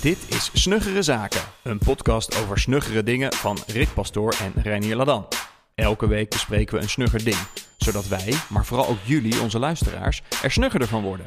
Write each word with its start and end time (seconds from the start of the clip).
Dit 0.00 0.30
is 0.34 0.50
Snuggere 0.62 1.02
Zaken, 1.02 1.40
een 1.62 1.78
podcast 1.78 2.36
over 2.42 2.58
snuggere 2.58 3.02
dingen 3.02 3.32
van 3.32 3.58
Rick 3.66 3.94
Pastoor 3.94 4.34
en 4.40 4.62
Reinier 4.62 4.96
Ladan. 4.96 5.28
Elke 5.74 6.06
week 6.06 6.28
bespreken 6.30 6.74
we 6.76 6.82
een 6.82 6.88
snugger 6.88 7.24
ding, 7.24 7.36
zodat 7.78 8.08
wij, 8.08 8.34
maar 8.48 8.64
vooral 8.64 8.86
ook 8.86 8.98
jullie, 9.04 9.40
onze 9.40 9.58
luisteraars, 9.58 10.22
er 10.42 10.50
snuggerder 10.50 10.88
van 10.88 11.02
worden. 11.02 11.26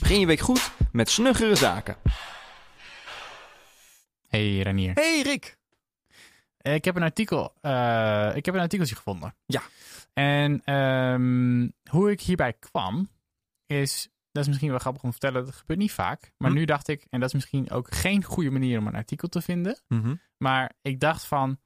Begin 0.00 0.20
je 0.20 0.26
week 0.26 0.40
goed 0.40 0.70
met 0.92 1.10
Snuggere 1.10 1.54
Zaken. 1.54 1.96
Hey 4.28 4.58
Renier. 4.60 4.92
Hey 4.94 5.22
Rick! 5.22 5.56
Eh, 6.58 6.74
Ik 6.74 6.84
heb 6.84 6.96
een 6.96 7.02
artikel. 7.02 7.52
eh, 7.60 8.30
ik 8.34 8.44
heb 8.44 8.54
een 8.54 8.60
artikeltje 8.60 8.96
gevonden. 8.96 9.34
Ja. 9.46 9.62
En 10.12 10.62
ehm, 10.64 11.68
hoe 11.90 12.10
ik 12.10 12.20
hierbij 12.20 12.52
kwam, 12.52 13.08
is. 13.66 14.08
Dat 14.34 14.42
is 14.42 14.48
misschien 14.48 14.70
wel 14.70 14.78
grappig 14.78 15.02
om 15.02 15.10
te 15.10 15.16
vertellen. 15.20 15.44
Dat 15.46 15.54
gebeurt 15.54 15.78
niet 15.78 15.92
vaak. 15.92 16.32
Maar 16.38 16.50
Hm. 16.50 16.56
nu 16.56 16.64
dacht 16.64 16.88
ik, 16.88 17.06
en 17.10 17.18
dat 17.20 17.28
is 17.28 17.34
misschien 17.34 17.70
ook 17.70 17.94
geen 17.94 18.24
goede 18.24 18.50
manier 18.50 18.78
om 18.78 18.86
een 18.86 18.94
artikel 18.94 19.28
te 19.28 19.40
vinden. 19.40 19.80
Mhm. 19.88 20.14
Maar 20.36 20.72
ik 20.82 21.00
dacht 21.00 21.24
van. 21.26 21.58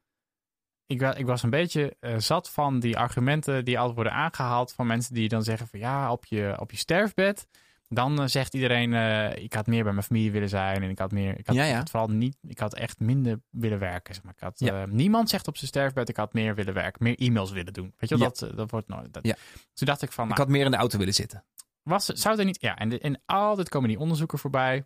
Ik, 0.87 1.03
ik 1.03 1.27
was 1.27 1.43
een 1.43 1.51
beetje 1.51 1.97
eh, 2.01 2.19
zat 2.19 2.51
van 2.51 2.81
die 2.81 2.97
argumenten 2.99 3.65
die 3.65 3.77
altijd 3.77 3.95
worden 3.95 4.13
aangehaald. 4.13 4.73
Van 4.73 4.87
mensen 4.87 5.15
die 5.15 5.29
dan 5.29 5.43
zeggen 5.43 5.69
van 5.69 5.79
ja, 5.79 6.13
op 6.13 6.25
je, 6.25 6.57
op 6.59 6.71
je 6.71 6.77
sterfbed. 6.77 7.49
Dan 7.89 8.21
eh, 8.21 8.27
zegt 8.27 8.55
iedereen, 8.55 8.95
eh, 8.95 9.43
ik 9.45 9.53
had 9.53 9.67
meer 9.67 9.83
bij 9.85 9.93
mijn 9.93 10.05
familie 10.05 10.31
willen 10.33 10.49
zijn. 10.49 10.83
En 10.83 10.91
ik 10.91 10.99
had 10.99 11.13
meer, 11.13 11.39
ik 11.39 11.47
had, 11.47 11.57
Ja, 11.57 11.63
ja. 11.65 11.71
ik 11.71 11.77
had 11.77 11.91
vooral 11.91 12.09
niet, 12.09 12.37
ik 12.43 12.59
had 12.59 12.75
echt 12.75 13.01
minder 13.01 13.41
willen 13.51 13.79
werken. 13.79 14.15
Zeg 14.15 14.25
maar. 14.25 14.33
ik 14.37 14.41
had, 14.41 14.59
Ja. 14.59 14.87
niemand 14.87 15.29
zegt 15.29 15.49
op 15.49 15.57
zijn 15.57 15.69
sterfbed, 15.69 16.09
ik 16.09 16.17
had 16.17 16.33
meer 16.33 16.55
willen 16.55 16.75
werken. 16.75 17.03
Meer 17.05 17.17
e-mails 17.19 17.51
willen 17.51 17.73
doen. 17.73 17.95
Weet 17.97 18.11
je, 18.11 18.17
dat, 18.17 18.51
dat 18.55 18.71
wordt 18.71 18.89
nooit. 18.89 19.13
Dat. 19.13 19.27
Ja. 19.27 19.35
Toen 19.75 19.87
dacht 19.87 20.03
ik 20.03 20.13
van, 20.13 20.25
Ik 20.25 20.31
nou, 20.31 20.43
had 20.43 20.51
meer 20.51 20.65
in 20.65 20.71
de 20.71 20.77
auto 20.77 20.99
willen 20.99 21.15
zitten. 21.15 21.45
Was, 21.89 22.05
zou 22.07 22.39
er 22.39 22.45
niet. 22.45 22.61
Ja, 22.61 22.77
en, 22.77 22.89
de- 22.89 22.99
en 23.01 23.23
altijd 23.27 23.69
komen 23.69 23.89
die 23.89 23.99
onderzoeken 23.99 24.39
voorbij. 24.39 24.85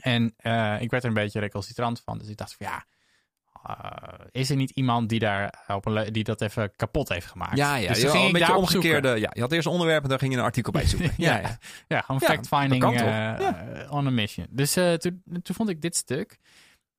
En 0.00 0.34
eh, 0.36 0.80
ik 0.80 0.90
werd 0.90 1.02
er 1.02 1.08
een 1.08 1.14
beetje 1.14 1.40
recalcitrant 1.40 2.00
van. 2.04 2.18
Dus 2.18 2.28
ik 2.28 2.36
dacht 2.36 2.56
van 2.58 2.66
ja. 2.66 2.84
eh, 3.62 4.18
is 4.30 4.50
er 4.50 4.56
niet 4.56 4.70
iemand 4.70 5.08
die, 5.08 5.18
daar 5.18 5.64
op 5.68 5.86
een, 5.86 6.12
die 6.12 6.24
dat 6.24 6.40
even 6.40 6.76
kapot 6.76 7.08
heeft 7.08 7.26
gemaakt? 7.26 7.56
Ja, 7.56 7.74
ja. 7.76 7.88
Dus 7.88 8.00
je 8.00 8.08
ging 8.08 8.24
een 8.26 8.32
beetje 8.32 8.46
zoeken. 8.46 8.62
omgekeerde. 8.62 9.08
Ja, 9.20 9.30
je 9.32 9.40
had 9.40 9.52
eerst 9.52 9.66
een 9.66 9.72
onderwerp 9.72 10.02
en 10.02 10.08
dan 10.08 10.18
ging 10.18 10.32
je 10.32 10.38
een 10.38 10.44
artikel 10.44 10.72
bij 10.72 10.86
zoeken. 10.86 11.12
ja, 11.26 11.38
ja. 11.38 11.58
Ja, 11.88 12.00
gewoon 12.00 12.20
fact-finding 12.20 12.84
eh, 12.84 12.94
Ja. 13.00 13.86
on 13.90 14.06
a 14.06 14.10
mission. 14.10 14.46
Dus 14.50 14.72
toen, 14.72 15.22
toen 15.42 15.54
vond 15.54 15.68
ik 15.68 15.80
dit 15.82 15.96
stuk. 15.96 16.38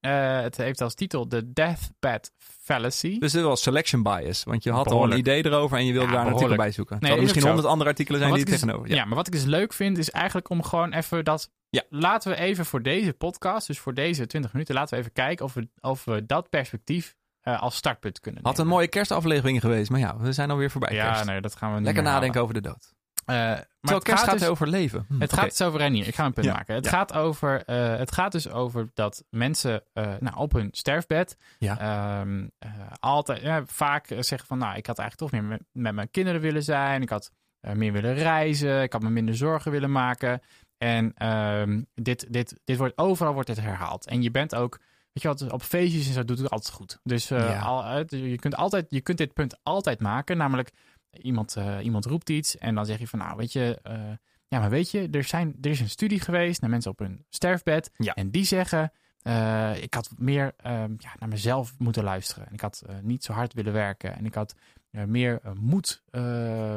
Eh, 0.02 0.42
het 0.42 0.58
heeft 0.58 0.82
als 0.82 0.94
titel 0.94 1.28
The 1.28 1.54
Deathbed 1.54 2.32
Fallacy. 2.38 3.20
Dus 3.20 3.32
dit 3.32 3.44
was 3.44 3.62
selection 3.62 4.04
bias. 4.04 4.44
Want 4.44 4.64
je 4.64 4.72
had 4.72 4.92
al 4.92 5.04
een 5.12 5.18
idee 5.18 5.46
erover 5.46 5.78
en 5.78 5.86
je 5.86 5.92
wilde 5.94 6.08
Ja, 6.08 6.14
daar 6.14 6.26
een 6.28 6.34
artikel 6.34 6.56
bij 6.56 6.72
zoeken. 6.72 6.98
Nee, 7.00 7.12
er 7.12 7.18
is 7.18 7.24
misschien 7.24 7.44
honderd 7.46 7.68
andere 7.68 7.90
artikelen 7.90 8.20
zijn 8.20 8.34
die 8.34 8.44
er 8.44 8.50
dus- 8.50 8.60
tegenover. 8.60 8.90
ja. 8.90 9.06
maar 9.06 9.16
wat 9.16 9.28
ik 9.28 9.34
dus 9.34 9.44
leuk 9.44 9.74
vind, 9.74 9.98
is 9.98 10.10
eigenlijk 10.10 10.50
om 10.50 10.64
gewoon 10.64 10.94
even 10.94 11.26
dat. 11.26 11.50
Ja. 11.70 11.84
Laten 11.90 12.32
we 12.32 12.38
even 12.38 12.66
voor 12.66 12.82
deze 12.82 13.14
podcast, 13.14 13.68
dus 13.68 13.80
voor 13.80 13.94
deze 13.94 14.26
20 14.28 14.54
minuten, 14.54 14.76
laten 14.76 14.94
we 14.94 15.00
even 15.00 15.14
kijken 15.14 15.46
of 15.46 15.54
we, 15.54 15.68
of 15.82 16.06
we 16.06 16.26
dat 16.26 16.50
perspectief 16.50 17.16
eh, 17.42 17.62
als 17.62 17.76
startpunt 17.76 18.20
kunnen 18.20 18.42
Had 18.44 18.52
een 18.52 18.58
nemen. 18.58 18.74
mooie 18.76 18.88
kerstaflevering 18.88 19.60
geweest, 19.62 19.90
maar 19.90 20.00
ja, 20.00 20.18
we 20.18 20.32
zijn 20.34 20.52
alweer 20.52 20.72
voorbij. 20.72 20.94
Ja, 20.94 21.06
kerst. 21.12 21.26
nee, 21.26 21.42
dat 21.42 21.56
gaan 21.56 21.70
we 21.70 21.76
niet 21.76 21.86
Lekker 21.86 22.04
nadenken 22.04 22.28
halen. 22.40 22.42
over 22.52 22.62
de 22.62 22.70
dood. 22.70 22.94
Eh, 23.32 23.60
maar 23.82 23.94
het 23.94 24.10
gaat 24.10 24.20
gaat 24.20 24.40
dus, 24.40 24.48
over 24.48 24.68
leven. 24.68 25.06
Hm, 25.08 25.20
Het 25.20 25.34
gaat 25.34 25.50
dus 25.50 25.62
over 25.62 25.80
Renier. 25.80 26.08
Ik 26.08 26.16
ga 26.16 26.26
een 26.26 26.34
punt 26.34 26.46
Ja, 26.46 26.54
maken. 26.54 26.76
Het, 26.76 26.86
ja. 26.86 26.92
gaat 26.92 27.14
over, 27.14 27.64
eh, 27.66 27.98
het 27.98 28.12
gaat 28.12 28.32
dus 28.32 28.50
over 28.50 28.90
dat 28.94 29.24
mensen 29.30 29.84
eh, 29.94 30.14
nou, 30.20 30.36
op 30.38 30.52
hun 30.52 30.70
sterfbed 30.72 31.38
Ja. 31.58 31.80
ehm, 31.80 32.48
eh, 32.60 32.70
altijd 33.00 33.64
vaak 33.66 34.06
zeggen 34.20 34.48
van 34.48 34.58
nou, 34.58 34.76
ik 34.76 34.86
had 34.86 35.00
eigenlijk 35.00 35.32
toch 35.32 35.42
meer 35.42 35.50
met, 35.50 35.64
met 35.72 35.94
mijn 35.94 36.12
kinderen 36.12 36.42
willen 36.42 36.64
zijn. 36.64 37.02
Ik 37.02 37.10
had 37.10 37.32
meer 37.74 37.92
willen 37.92 38.14
reizen. 38.14 38.82
Ik 38.82 38.94
had 38.94 39.02
me 39.02 39.10
minder 39.10 39.36
zorgen 39.36 39.72
willen 39.72 39.92
maken. 39.92 40.42
En 40.78 41.14
ehm, 41.16 41.82
dit, 41.96 42.26
dit, 42.34 42.60
dit 42.64 42.78
wordt 42.78 42.98
overal 42.98 43.34
wordt 43.34 43.48
dit 43.48 43.62
herhaald. 43.62 44.08
En 44.08 44.22
je 44.22 44.32
bent 44.32 44.56
ook, 44.56 44.80
weet 45.14 45.24
je 45.24 45.28
wat, 45.28 45.52
op 45.52 45.64
feestjes 45.64 46.08
en 46.08 46.14
zo 46.14 46.26
doet 46.26 46.38
het 46.40 46.50
altijd 46.50 46.74
goed. 46.74 47.00
Dus 47.04 47.28
Ja. 47.28 47.60
al, 47.60 47.98
je, 48.08 48.40
kunt 48.40 48.56
altijd, 48.56 48.86
je 48.90 49.02
kunt 49.02 49.18
dit 49.18 49.34
punt 49.34 49.60
altijd 49.64 50.00
maken. 50.00 50.38
Namelijk, 50.38 50.72
iemand, 51.12 51.56
eh, 51.56 51.78
iemand 51.84 52.06
roept 52.06 52.30
iets 52.30 52.58
en 52.58 52.76
dan 52.76 52.86
zeg 52.86 53.00
je 53.00 53.08
van 53.08 53.20
nou, 53.20 53.38
weet 53.38 53.54
je... 53.54 53.80
eh, 53.84 54.12
ja, 54.48 54.60
maar 54.60 54.70
weet 54.70 54.92
je, 54.92 55.08
er, 55.12 55.24
zijn, 55.24 55.56
er 55.62 55.70
is 55.70 55.80
een 55.80 55.90
studie 55.90 56.20
geweest 56.20 56.62
naar 56.62 56.70
mensen 56.70 56.92
op 56.92 57.00
hun 57.00 57.26
sterfbed. 57.30 57.92
Ja. 57.98 58.14
En 58.14 58.32
die 58.32 58.46
zeggen, 58.46 58.92
eh, 59.22 59.84
ik 59.84 59.94
had 59.94 60.12
meer 60.18 60.54
ehm, 60.58 60.94
ja, 60.98 61.16
naar 61.20 61.30
mezelf 61.30 61.76
moeten 61.78 62.04
luisteren. 62.04 62.48
En 62.48 62.54
ik 62.54 62.62
had 62.62 62.84
niet 63.02 63.24
zo 63.24 63.34
hard 63.34 63.54
willen 63.54 63.74
werken. 63.74 64.16
En 64.16 64.26
ik 64.26 64.34
had 64.36 64.56
meer 64.90 65.42
moed 65.60 66.04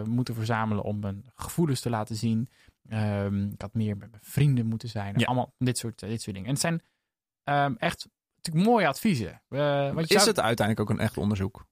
moeten 0.05 0.35
verzamelen 0.35 0.85
om 0.85 0.99
mijn 0.99 1.25
gevoelens 1.35 1.81
te 1.81 1.91
laten 1.91 2.17
zien. 2.17 2.49
Ehm, 2.89 3.45
ik 3.47 3.61
had 3.61 3.75
meer 3.75 3.97
met 3.97 4.11
mijn 4.11 4.23
vrienden 4.25 4.67
moeten 4.67 4.89
zijn. 4.89 5.19
Ja. 5.19 5.27
Allemaal 5.27 5.55
dit 5.59 5.79
soort, 5.79 5.99
dit 6.01 6.23
soort 6.23 6.37
dingen. 6.37 6.49
En 6.49 6.55
het 6.55 6.63
zijn 6.63 6.83
ehm, 7.45 7.75
echt 7.79 8.09
natuurlijk 8.37 8.67
mooie 8.67 8.87
adviezen. 8.87 9.43
Want 9.49 10.01
Is 10.01 10.09
zou- 10.09 10.29
het 10.29 10.41
uiteindelijk 10.41 10.91
ook 10.91 10.97
een 10.97 11.03
echt 11.05 11.17
onderzoek? 11.19 11.67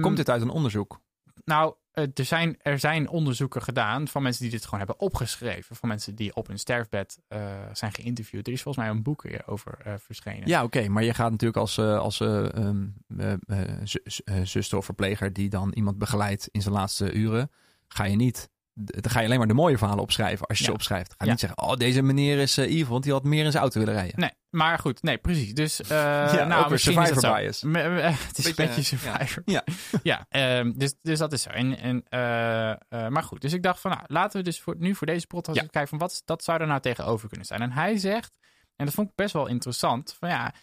Komt 0.00 0.16
dit 0.16 0.30
uit 0.30 0.42
een 0.42 0.48
onderzoek? 0.50 1.00
Nou, 1.46 1.74
eh, 1.92 2.04
er 2.14 2.24
zijn, 2.24 2.56
er 2.62 2.78
zijn 2.78 3.08
onderzoeken 3.08 3.62
gedaan 3.62 4.08
van 4.08 4.22
mensen 4.22 4.42
die 4.42 4.50
dit 4.50 4.64
gewoon 4.64 4.78
hebben 4.78 5.00
opgeschreven. 5.00 5.76
Van 5.76 5.88
mensen 5.88 6.14
die 6.14 6.34
op 6.34 6.46
hun 6.46 6.58
sterfbed 6.58 7.18
eh, 7.28 7.40
zijn 7.72 7.92
geïnterviewd. 7.92 8.46
Er 8.46 8.52
is 8.52 8.62
volgens 8.62 8.84
mij 8.86 8.94
een 8.94 9.02
boek 9.02 9.22
hierover 9.22 9.78
eh 9.84 9.94
verschenen. 9.98 10.48
Ja, 10.48 10.62
oké. 10.64 10.88
maar 10.88 11.04
je 11.04 11.14
gaat 11.14 11.30
natuurlijk 11.30 11.60
als, 11.60 11.78
eh, 11.78 11.94
eh, 12.20 12.54
ehm, 12.54 12.86
eh, 13.16 13.32
eh, 13.32 13.80
zu- 13.84 14.00
zu- 14.04 14.22
eh, 14.24 14.40
zuster 14.42 14.78
of 14.78 14.84
verpleger 14.84 15.32
die 15.32 15.48
dan 15.48 15.72
iemand 15.72 15.98
begeleidt 15.98 16.48
in 16.52 16.62
zijn 16.62 16.74
laatste 16.74 17.12
uren, 17.12 17.50
ga 17.88 18.04
je 18.04 18.16
niet. 18.16 18.50
Dan 18.78 19.10
ga 19.10 19.20
je 19.20 19.26
alleen 19.26 19.38
maar 19.38 19.46
de 19.46 19.54
mooie 19.54 19.78
verhalen 19.78 20.02
opschrijven 20.02 20.46
als 20.46 20.58
je 20.58 20.64
Ja. 20.64 20.70
ze 20.70 20.74
opschrijft. 20.76 21.14
Ga 21.18 21.24
Ja. 21.24 21.30
niet 21.30 21.40
zeggen, 21.40 21.62
oh, 21.62 21.74
deze 21.74 22.02
meneer 22.02 22.38
is 22.38 22.58
eh, 22.58 22.64
evil, 22.74 22.90
want 22.92 23.02
die 23.04 23.12
had 23.12 23.24
meer 23.24 23.44
in 23.44 23.50
zijn 23.50 23.62
auto 23.62 23.78
willen 23.80 23.94
rijden. 23.94 24.20
Nee, 24.20 24.30
maar 24.50 24.78
goed, 24.78 25.02
nee, 25.02 25.18
precies. 25.18 25.54
Dus, 25.54 25.80
eh 25.80 26.38
ook 26.40 26.48
nou, 26.48 26.70
misschien 26.70 27.02
is 27.02 27.08
dat 27.08 27.20
zo. 27.22 27.34
bias. 27.34 27.60
Het 28.26 28.38
is 28.38 28.44
een 28.46 28.54
Beetje, 28.56 28.64
eh, 28.64 28.82
survivor. 28.82 29.42
Ja. 29.44 29.64
Ja, 30.02 30.26
ehm, 30.28 30.72
dus, 30.76 30.94
dus 31.02 31.18
dat 31.18 31.32
is 31.32 31.42
zo. 31.42 31.50
En, 31.50 31.78
en, 32.08 33.12
maar 33.12 33.22
goed, 33.22 33.40
dus 33.40 33.52
ik 33.52 33.62
dacht 33.62 33.80
van, 33.80 33.90
nou, 33.90 34.02
laten 34.06 34.38
we 34.38 34.44
dus 34.44 34.60
voor, 34.60 34.74
nu 34.78 34.94
voor 34.94 35.06
deze 35.06 35.26
podcast 35.26 35.60
Ja. 35.60 35.66
kijken 35.66 35.88
van 35.88 35.98
wat 35.98 36.22
dat 36.24 36.44
zou 36.44 36.60
er 36.60 36.66
nou 36.66 36.80
tegenover 36.80 37.28
kunnen 37.28 37.46
zijn. 37.46 37.60
En 37.60 37.72
hij 37.72 37.96
zegt, 37.96 38.38
en 38.76 38.84
dat 38.84 38.94
vond 38.94 39.08
ik 39.08 39.14
best 39.14 39.32
wel 39.32 39.46
interessant, 39.46 40.16
van 40.18 40.28
ja, 40.28 40.54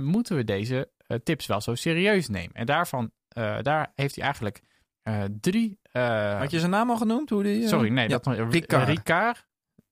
moeten 0.00 0.36
we 0.36 0.44
deze 0.44 0.90
tips 1.22 1.46
wel 1.46 1.60
zo 1.60 1.74
serieus 1.74 2.28
nemen? 2.28 2.52
En 2.54 2.66
daarvan, 2.66 3.10
daar 3.62 3.92
heeft 3.94 4.14
hij 4.14 4.24
eigenlijk 4.24 4.60
drie... 5.40 5.78
eh, 5.82 6.38
Had 6.38 6.50
je 6.50 6.58
zijn 6.58 6.70
naam 6.70 6.90
al 6.90 6.96
genoemd? 6.96 7.30
Hoe 7.30 7.42
die, 7.42 7.62
eh? 7.62 7.68
sorry, 7.68 7.88
nee, 7.90 8.08
Ja. 8.08 8.18
dat 8.18 8.36
Ricard. 8.52 8.88
Ricard. 8.88 9.46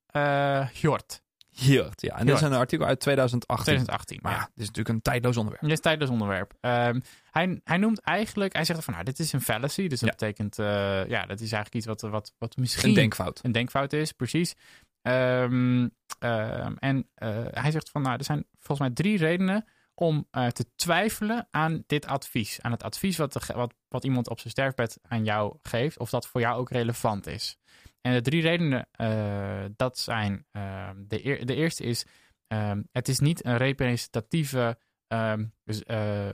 Eh, 0.06 0.68
Hjort, 0.72 1.22
Hiert, 1.50 2.00
ja. 2.02 2.16
En 2.18 2.26
dit 2.26 2.34
is 2.34 2.40
een 2.40 2.52
artikel 2.52 2.86
uit 2.86 3.00
2018. 3.00 3.64
2018. 3.64 4.18
Maar 4.22 4.32
ja. 4.32 4.38
dit 4.38 4.48
is 4.62 4.66
natuurlijk 4.66 4.94
een 4.94 5.02
tijdloos 5.02 5.36
onderwerp. 5.36 5.62
Dit 5.64 5.72
is 5.72 5.80
tijdens 5.80 6.10
onderwerp. 6.10 6.52
Ehm, 6.60 7.00
hij, 7.30 7.60
hij 7.64 7.76
noemt 7.76 8.00
eigenlijk, 8.00 8.52
hij 8.52 8.64
zegt 8.64 8.84
van 8.84 8.92
nou, 8.92 9.04
dit 9.04 9.18
is 9.18 9.32
een 9.32 9.40
fallacy. 9.40 9.88
Dus 9.88 10.00
dat 10.00 10.08
Ja. 10.08 10.14
betekent, 10.16 10.58
eh, 10.58 10.66
ja, 11.08 11.26
dat 11.26 11.40
is 11.40 11.52
eigenlijk 11.52 11.74
iets 11.74 11.86
wat, 11.86 12.00
wat, 12.00 12.32
wat 12.38 12.56
misschien 12.56 12.88
Een 12.88 12.94
denkfout. 12.94 13.40
een 13.42 13.52
denkfout 13.52 13.92
is, 13.92 14.12
precies. 14.12 14.54
Ehm, 15.02 15.88
ehm, 16.18 16.74
en 16.78 17.08
eh, 17.14 17.28
hij 17.50 17.70
zegt 17.70 17.90
van 17.90 18.02
nou, 18.02 18.16
er 18.18 18.24
zijn 18.24 18.44
volgens 18.58 18.88
mij 18.88 18.90
drie 18.96 19.18
redenen 19.18 19.64
om 19.98 20.26
eh, 20.30 20.46
te 20.46 20.66
twijfelen 20.76 21.48
aan 21.50 21.84
dit 21.86 22.06
advies. 22.06 22.60
Aan 22.60 22.70
het 22.72 22.82
advies 22.82 23.16
wat, 23.16 23.32
de, 23.32 23.40
wat, 23.54 23.74
wat 23.88 24.04
iemand 24.04 24.28
op 24.28 24.38
zijn 24.40 24.50
sterfbed 24.52 24.98
aan 25.02 25.24
jou 25.24 25.56
geeft, 25.62 25.98
of 25.98 26.10
dat 26.10 26.26
voor 26.26 26.40
jou 26.40 26.58
ook 26.58 26.70
relevant 26.70 27.26
is. 27.26 27.58
En 28.00 28.12
de 28.12 28.20
drie 28.20 28.42
redenen, 28.42 28.88
eh, 28.92 29.64
dat 29.76 29.98
zijn, 29.98 30.46
ehm, 30.52 30.94
de, 31.06 31.26
eer- 31.26 31.46
de 31.46 31.54
eerste 31.54 31.82
is, 31.84 32.06
ehm, 32.46 32.82
het 32.92 33.08
is 33.08 33.18
niet 33.18 33.44
een 33.44 33.56
representatieve 33.56 34.78
ehm, 35.08 35.44
dus, 35.64 35.82
eh, 35.82 36.26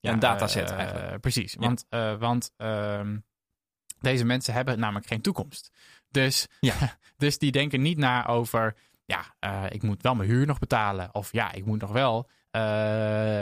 ja, 0.00 0.12
een 0.12 0.18
dataset 0.18 0.70
eigenlijk. 0.70 1.20
precies, 1.20 1.52
Ja. 1.52 1.58
want, 1.60 1.86
want 2.18 2.52
deze 4.00 4.24
mensen 4.24 4.54
hebben 4.54 4.78
namelijk 4.78 5.06
geen 5.06 5.20
toekomst. 5.20 5.70
Dus, 6.08 6.46
Ja. 6.60 6.74
dus 7.16 7.38
die 7.38 7.52
denken 7.52 7.82
niet 7.82 7.98
na 7.98 8.26
over, 8.26 8.76
ja, 9.04 9.34
ik 9.68 9.82
moet 9.82 10.02
wel 10.02 10.14
mijn 10.14 10.28
huur 10.28 10.46
nog 10.46 10.58
betalen. 10.58 11.14
Of 11.14 11.32
ja, 11.32 11.52
ik 11.52 11.64
moet 11.64 11.80
nog 11.80 11.90
wel, 11.92 12.28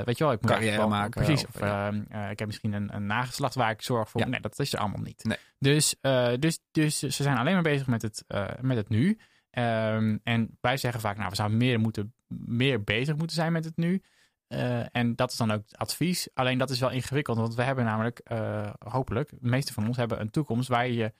weet 0.04 0.18
je 0.18 0.24
wel, 0.24 0.32
ik 0.32 0.40
moet 0.40 0.50
Carrière 0.50 0.76
wel- 0.76 0.88
maken, 0.88 1.24
Precies, 1.24 1.46
of, 1.46 1.54
of, 1.54 1.60
ja. 1.60 1.86
ehm, 1.88 2.02
eh, 2.08 2.30
ik 2.30 2.38
heb 2.38 2.46
misschien 2.46 2.72
een, 2.72 2.94
een 2.94 3.06
nageslacht 3.06 3.54
waar 3.54 3.70
ik 3.70 3.82
zorg 3.82 4.08
voor. 4.10 4.20
Ja. 4.20 4.26
Nee, 4.26 4.40
dat 4.40 4.58
is 4.58 4.72
er 4.72 4.78
allemaal 4.78 5.02
niet. 5.02 5.24
Nee. 5.24 5.38
Dus, 5.58 5.94
eh, 6.00 6.32
dus, 6.38 6.58
dus 6.70 6.98
ze 6.98 7.10
zijn 7.22 7.36
alleen 7.36 7.54
maar 7.54 7.62
bezig 7.62 7.86
met 7.86 8.02
het, 8.02 8.24
eh, 8.26 8.48
met 8.60 8.76
het 8.76 8.88
nu. 8.88 9.18
Ehm, 9.50 10.16
en 10.22 10.58
wij 10.60 10.76
zeggen 10.76 11.00
vaak, 11.00 11.16
nou, 11.16 11.28
we 11.28 11.36
zouden 11.36 11.58
meer, 11.58 11.80
moeten, 11.80 12.14
meer 12.46 12.84
bezig 12.84 13.16
moeten 13.16 13.36
zijn 13.36 13.52
met 13.52 13.64
het 13.64 13.76
nu. 13.76 14.02
Eh, 14.48 14.96
en 14.96 15.14
dat 15.16 15.30
is 15.30 15.36
dan 15.36 15.50
ook 15.50 15.62
advies. 15.72 16.28
Alleen 16.34 16.58
dat 16.58 16.70
is 16.70 16.80
wel 16.80 16.90
ingewikkeld, 16.90 17.36
want 17.36 17.54
we 17.54 17.62
hebben 17.62 17.84
namelijk, 17.84 18.18
eh, 18.18 18.70
hopelijk, 18.78 19.28
de 19.30 19.36
meeste 19.48 19.72
van 19.72 19.86
ons 19.86 19.96
hebben 19.96 20.20
een 20.20 20.30
toekomst 20.30 20.68
waar 20.68 20.88
je, 20.88 21.12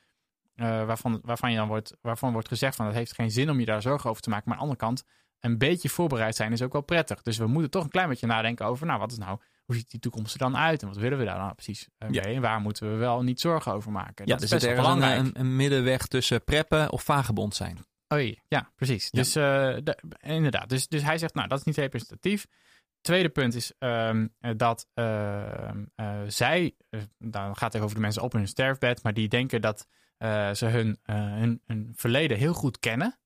eh, 0.55 0.85
waarvan, 0.87 1.21
waarvan, 1.25 1.51
je 1.51 1.57
dan 1.57 1.69
wordt, 1.69 1.97
waarvan 2.01 2.33
wordt 2.33 2.49
gezegd 2.49 2.77
van 2.77 2.87
het 2.87 2.95
heeft 2.95 3.15
geen 3.15 3.31
zin 3.31 3.51
om 3.51 3.61
je 3.61 3.67
daar 3.67 3.83
zorgen 3.83 4.11
over 4.11 4.23
te 4.23 4.31
maken. 4.31 4.45
Maar 4.49 4.59
aan 4.59 4.67
de 4.67 4.71
andere 4.71 4.87
kant, 4.87 5.05
een 5.41 5.59
beetje 5.59 5.89
voorbereid 5.89 6.37
zijn 6.37 6.53
is 6.53 6.63
ook 6.63 6.73
wel 6.73 6.83
prettig. 6.83 7.23
Dus 7.23 7.37
we 7.37 7.47
moeten 7.47 7.71
toch 7.71 7.85
een 7.85 7.91
klein 7.91 8.09
beetje 8.09 8.27
nadenken 8.27 8.67
over, 8.67 8.87
nou, 8.87 8.99
wat 8.99 9.13
is 9.13 9.19
nou, 9.19 9.39
hoe 9.65 9.77
ziet 9.77 9.91
die 9.91 10.01
toekomst 10.01 10.33
er 10.33 10.39
dan 10.39 10.57
uit? 10.57 10.83
En 10.83 10.89
wat 10.89 10.97
willen 10.97 11.19
we 11.19 11.25
daar 11.25 11.39
nou 11.39 11.55
precies 11.55 11.89
eh, 11.99 12.11
Ja. 12.11 12.23
mee? 12.25 12.35
En 12.35 12.41
waar 12.41 12.61
moeten 12.61 12.91
we 12.91 12.97
wel 12.97 13.23
niet 13.23 13.41
zorgen 13.41 13.73
over 13.73 13.93
maken? 13.93 14.27
Ja, 14.27 14.37
dat 14.37 14.41
dus 14.41 14.53
is 14.53 14.63
er 14.63 14.69
best 14.69 14.71
een, 14.71 14.83
belangrijk. 14.83 15.19
een, 15.19 15.41
een 15.41 15.57
middenweg 15.57 16.07
tussen 16.07 16.45
preppen 16.45 16.91
of 16.93 17.03
vagebond 17.03 17.55
zijn. 17.55 17.79
Oei, 18.15 18.41
ja, 18.49 18.73
precies. 18.77 19.11
Dus 19.11 19.37
uh, 19.37 19.43
de, 19.83 19.99
inderdaad. 20.21 20.69
Dus, 20.69 20.89
dus 20.89 21.03
hij 21.03 21.19
zegt, 21.19 21.35
nou, 21.35 21.49
dat 21.49 21.59
is 21.59 21.65
niet 21.65 21.77
representatief. 21.77 22.47
Tweede 23.01 23.29
punt 23.29 23.55
is 23.55 23.73
um, 23.79 24.35
dat 24.57 24.89
uh, 24.95 25.71
uh, 25.97 26.21
zij, 26.27 26.75
dan 27.19 27.57
gaat 27.57 27.73
het 27.73 27.83
over 27.83 27.95
de 27.95 28.01
mensen 28.01 28.23
op 28.23 28.33
hun 28.33 28.49
sterfbed, 28.49 29.03
maar 29.03 29.15
die 29.15 29.29
denken 29.29 29.61
dat 29.61 29.87
ze 30.53 30.67
hun, 30.67 30.99
hun, 31.03 31.61
hun, 31.67 31.93
verleden 31.95 32.39
heel 32.39 32.53
goed 32.53 32.79
kennen. 32.79 33.19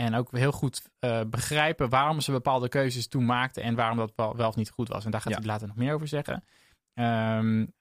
En 0.00 0.14
ook 0.14 0.30
heel 0.30 0.52
goed 0.52 0.82
begrijpen 1.26 1.88
waarom 1.88 2.20
ze 2.20 2.32
bepaalde 2.32 2.68
keuzes 2.68 3.08
toen 3.08 3.24
maakten 3.24 3.62
en 3.62 3.74
waarom 3.74 3.96
dat 3.96 4.12
wel, 4.16 4.36
wel 4.36 4.48
of 4.48 4.56
niet 4.56 4.70
goed 4.70 4.88
was. 4.88 5.04
En 5.04 5.10
daar 5.10 5.20
gaat 5.20 5.32
ja. 5.32 5.38
hij 5.38 5.46
later 5.46 5.66
nog 5.66 5.76
meer 5.76 5.94
over 5.94 6.08
zeggen. 6.08 6.44
Um, 6.94 7.72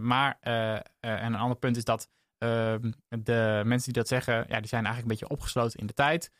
maar, 0.00 0.36
en 0.40 0.82
een 1.00 1.34
ander 1.34 1.56
punt 1.56 1.76
is 1.76 1.84
dat 1.84 2.08
Ehm, 2.44 2.90
de 3.08 3.62
mensen 3.64 3.92
die 3.92 4.02
dat 4.02 4.08
zeggen, 4.08 4.34
ja, 4.34 4.60
die 4.60 4.68
zijn 4.68 4.84
eigenlijk 4.84 5.02
een 5.02 5.08
beetje 5.08 5.28
opgesloten 5.28 5.80
in 5.80 5.86
de 5.86 5.94
tijd. 5.94 6.30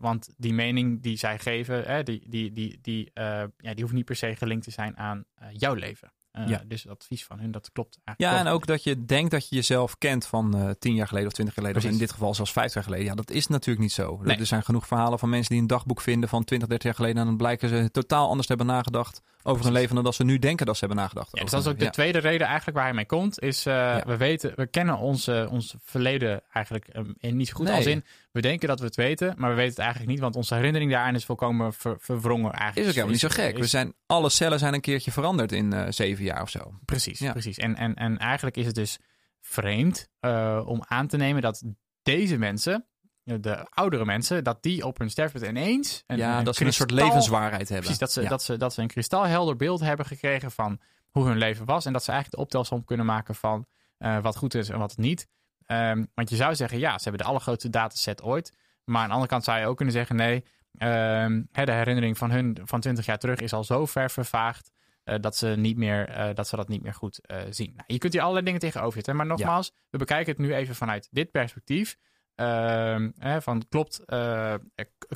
Want 0.00 0.34
die 0.36 0.52
mening 0.52 1.02
die 1.02 1.16
zij 1.16 1.38
geven, 1.38 1.84
hè, 1.84 2.02
die, 2.02 2.28
die, 2.28 2.52
die, 2.52 2.78
die, 2.80 3.10
ja, 3.14 3.50
die 3.56 3.80
hoeft 3.80 3.92
niet 3.92 4.04
per 4.04 4.16
se 4.16 4.36
gelinkt 4.36 4.64
te 4.64 4.70
zijn 4.70 4.96
aan 4.96 5.24
jouw 5.50 5.74
leven. 5.74 6.12
Uh, 6.38 6.48
ja. 6.48 6.62
Dus 6.66 6.82
het 6.82 6.92
advies 6.92 7.24
van 7.24 7.38
hun, 7.38 7.50
dat 7.50 7.70
klopt 7.72 7.98
eigenlijk. 8.04 8.36
Ja, 8.36 8.46
en 8.46 8.52
ook 8.52 8.66
dat 8.66 8.82
je 8.82 9.04
denkt 9.04 9.30
dat 9.30 9.48
je 9.48 9.54
jezelf 9.54 9.98
kent 9.98 10.26
van 10.26 10.56
uh, 10.56 10.70
tien 10.78 10.94
jaar 10.94 11.06
geleden 11.06 11.28
of 11.28 11.34
twintig 11.34 11.54
jaar 11.54 11.64
geleden. 11.64 11.88
Of 11.88 11.94
in 11.94 12.04
dit 12.04 12.12
geval 12.12 12.34
zelfs 12.34 12.52
vijf 12.52 12.74
jaar 12.74 12.84
geleden. 12.84 13.04
Ja, 13.04 13.14
dat 13.14 13.30
is 13.30 13.46
natuurlijk 13.46 13.80
niet 13.80 13.92
zo. 13.92 14.20
Nee. 14.22 14.36
Er 14.36 14.46
zijn 14.46 14.62
genoeg 14.62 14.86
verhalen 14.86 15.18
van 15.18 15.28
mensen 15.28 15.52
die 15.52 15.60
een 15.60 15.66
dagboek 15.66 16.00
vinden 16.00 16.28
van 16.28 16.44
20, 16.44 16.68
30 16.68 16.86
jaar 16.86 16.96
geleden. 16.96 17.20
En 17.20 17.26
dan 17.26 17.36
blijken 17.36 17.68
ze 17.68 17.90
totaal 17.90 18.28
anders 18.28 18.46
te 18.46 18.54
hebben 18.54 18.74
nagedacht 18.74 19.22
over 19.46 19.64
hun 19.64 19.72
leven 19.72 19.94
dan 19.94 20.04
dat 20.04 20.14
ze 20.14 20.24
nu 20.24 20.38
denken 20.38 20.66
dat 20.66 20.76
ze 20.76 20.84
hebben 20.84 21.02
nagedacht. 21.02 21.28
Ja, 21.32 21.42
dus 21.42 21.50
dat 21.50 21.60
is 21.60 21.66
ook 21.66 21.78
de 21.78 21.90
tweede 21.90 22.18
reden 22.18 22.46
eigenlijk 22.46 22.76
waar 22.76 22.86
hij 22.86 22.94
mee 22.94 23.06
komt. 23.06 23.40
Is 23.40 23.66
uh, 23.66 23.74
ja. 23.74 24.02
we 24.06 24.16
weten, 24.16 24.52
we 24.56 24.66
kennen 24.66 24.98
onze, 24.98 25.48
ons 25.50 25.74
verleden 25.84 26.42
eigenlijk 26.52 26.88
um, 26.96 27.16
niet 27.20 27.48
zo 27.48 27.54
goed. 27.54 27.66
Nee. 27.66 27.76
Als 27.76 27.86
in, 27.86 28.04
we 28.32 28.40
denken 28.40 28.68
dat 28.68 28.78
we 28.78 28.86
het 28.86 28.96
weten, 28.96 29.34
maar 29.36 29.50
we 29.50 29.56
weten 29.56 29.70
het 29.70 29.78
eigenlijk 29.78 30.10
niet. 30.10 30.20
Want 30.20 30.36
onze 30.36 30.54
herinnering 30.54 30.90
daaraan 30.90 31.14
is 31.14 31.24
volkomen 31.24 31.72
ver, 31.72 31.96
verwrongen 32.00 32.52
eigenlijk. 32.52 32.76
Is 32.76 32.86
ook 32.86 32.92
helemaal 32.92 33.12
niet 33.12 33.20
zo 33.20 33.42
gek. 33.42 33.58
We 33.58 33.66
zijn, 33.66 33.92
alle 34.06 34.30
cellen 34.30 34.58
zijn 34.58 34.74
een 34.74 34.80
keertje 34.80 35.10
veranderd 35.10 35.52
in 35.52 35.92
zeven 35.92 36.24
jaar 36.26 36.42
of 36.42 36.50
zo. 36.50 36.78
Precies, 36.84 37.18
ja. 37.18 37.32
precies. 37.32 37.58
En, 37.58 37.76
en, 37.76 37.94
en 37.94 38.18
eigenlijk 38.18 38.56
is 38.56 38.66
het 38.66 38.74
dus 38.74 38.98
vreemd 39.40 40.08
uh, 40.20 40.62
om 40.66 40.82
aan 40.86 41.06
te 41.06 41.16
nemen 41.16 41.42
dat 41.42 41.62
deze 42.02 42.36
mensen 42.36 42.86
de 43.26 43.66
oudere 43.70 44.04
mensen, 44.04 44.44
dat 44.44 44.62
die 44.62 44.86
op 44.86 44.98
hun 44.98 45.10
sterfbed 45.10 45.42
ineens... 45.42 46.02
Een, 46.06 46.16
ja, 46.16 46.38
een 46.38 46.44
dat 46.44 46.56
ze 46.56 46.64
een 46.64 46.72
soort 46.72 46.90
levenswaarheid 46.90 47.68
hebben. 47.68 47.78
Precies, 47.78 47.98
dat 47.98 48.12
ze, 48.12 48.22
ja. 48.22 48.28
dat, 48.28 48.42
ze, 48.42 48.56
dat 48.56 48.72
ze 48.72 48.80
een 48.82 48.88
kristalhelder 48.88 49.56
beeld 49.56 49.80
hebben 49.80 50.06
gekregen 50.06 50.50
van 50.50 50.80
hoe 51.10 51.26
hun 51.26 51.38
leven 51.38 51.66
was. 51.66 51.84
En 51.84 51.92
dat 51.92 52.04
ze 52.04 52.10
eigenlijk 52.10 52.40
de 52.40 52.44
optelsom 52.44 52.84
kunnen 52.84 53.06
maken 53.06 53.34
van 53.34 53.66
uh, 53.98 54.18
wat 54.22 54.36
goed 54.36 54.54
is 54.54 54.68
en 54.68 54.78
wat 54.78 54.96
niet. 54.96 55.28
Um, 55.66 56.10
want 56.14 56.30
je 56.30 56.36
zou 56.36 56.54
zeggen, 56.54 56.78
ja, 56.78 56.98
ze 56.98 57.02
hebben 57.02 57.22
de 57.22 57.28
allergrootste 57.28 57.70
dataset 57.70 58.22
ooit. 58.22 58.52
Maar 58.84 59.02
aan 59.02 59.06
de 59.06 59.12
andere 59.12 59.30
kant 59.30 59.44
zou 59.44 59.58
je 59.58 59.66
ook 59.66 59.76
kunnen 59.76 59.94
zeggen, 59.94 60.16
nee, 60.16 60.44
um, 60.78 61.48
de 61.52 61.72
herinnering 61.72 62.18
van 62.18 62.30
hun 62.30 62.58
van 62.64 62.80
20 62.80 63.06
jaar 63.06 63.18
terug 63.18 63.40
is 63.40 63.52
al 63.52 63.64
zo 63.64 63.86
ver 63.86 64.10
vervaagd. 64.10 64.70
Uh, 65.06 65.14
dat, 65.20 65.36
ze 65.36 65.46
niet 65.46 65.76
meer, 65.76 66.18
uh, 66.18 66.34
dat 66.34 66.48
ze 66.48 66.56
dat 66.56 66.68
niet 66.68 66.82
meer 66.82 66.94
goed 66.94 67.20
uh, 67.26 67.40
zien. 67.50 67.72
Nou, 67.74 67.84
je 67.86 67.98
kunt 67.98 68.12
hier 68.12 68.22
allerlei 68.22 68.44
dingen 68.44 68.60
tegenover 68.60 68.92
zetten. 68.92 69.16
Maar 69.16 69.26
nogmaals, 69.26 69.66
ja. 69.74 69.80
we 69.90 69.98
bekijken 69.98 70.32
het 70.32 70.38
nu 70.38 70.54
even 70.54 70.74
vanuit 70.74 71.08
dit 71.10 71.30
perspectief. 71.30 71.96
Hè, 72.34 73.42
van 73.42 73.68
klopt, 73.68 74.04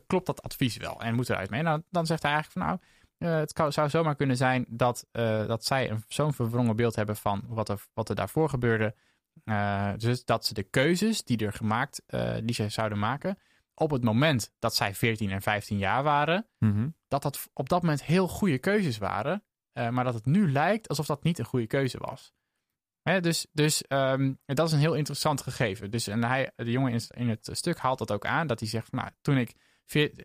klopt 0.06 0.26
dat 0.26 0.42
advies 0.42 0.76
wel 0.76 1.00
en 1.00 1.14
moet 1.14 1.30
eruit 1.30 1.50
mee? 1.50 1.62
Nou, 1.62 1.82
dan 1.90 2.06
zegt 2.06 2.22
hij 2.22 2.32
eigenlijk 2.32 2.66
van 2.66 2.78
nou, 3.18 3.34
uh, 3.34 3.40
het 3.40 3.52
kan, 3.52 3.72
zou 3.72 3.88
zomaar 3.88 4.16
kunnen 4.16 4.36
zijn 4.36 4.64
dat, 4.68 5.06
dat 5.46 5.64
zij 5.64 5.98
zo'n 6.08 6.32
verwrongen 6.32 6.76
beeld 6.76 6.96
hebben 6.96 7.16
van 7.16 7.42
wat 7.48 7.68
er, 7.68 7.86
wat 7.94 8.08
er 8.08 8.14
daarvoor 8.14 8.48
gebeurde. 8.48 8.94
dus 9.96 10.24
dat 10.24 10.46
ze 10.46 10.54
de 10.54 10.62
keuzes 10.62 11.24
die 11.24 11.46
er 11.46 11.52
gemaakt, 11.52 12.02
die 12.42 12.54
ze 12.54 12.68
zouden 12.68 12.98
maken, 12.98 13.38
op 13.74 13.90
het 13.90 14.04
moment 14.04 14.52
dat 14.58 14.74
zij 14.74 14.94
14 14.94 15.30
en 15.30 15.42
15 15.42 15.78
jaar 15.78 16.02
waren, 16.02 16.46
mm-hmm. 16.58 16.94
dat 17.08 17.22
dat 17.22 17.50
op 17.52 17.68
dat 17.68 17.82
moment 17.82 18.04
heel 18.04 18.28
goede 18.28 18.58
keuzes 18.58 18.98
waren. 18.98 19.42
Maar 19.88 20.04
dat 20.04 20.14
het 20.14 20.26
nu 20.26 20.52
lijkt 20.52 20.88
alsof 20.88 21.06
dat 21.06 21.22
niet 21.22 21.38
een 21.38 21.44
goede 21.44 21.66
keuze 21.66 21.98
was. 21.98 22.32
Hè, 23.02 23.20
dus 23.20 23.46
dus 23.52 23.84
um, 23.88 24.38
dat 24.46 24.66
is 24.66 24.72
een 24.72 24.78
heel 24.78 24.94
interessant 24.94 25.40
gegeven. 25.40 25.90
Dus 25.90 26.06
en 26.06 26.24
hij, 26.24 26.52
de 26.56 26.70
jongen 26.70 27.00
in, 27.08 27.28
het 27.28 27.48
stuk 27.52 27.78
haalt 27.78 27.98
dat 27.98 28.10
ook 28.10 28.26
aan. 28.26 28.46
Dat 28.46 28.60
hij 28.60 28.68
zegt, 28.68 28.92
nou, 28.92 29.08
toen 29.20 29.36
ik... 29.36 29.54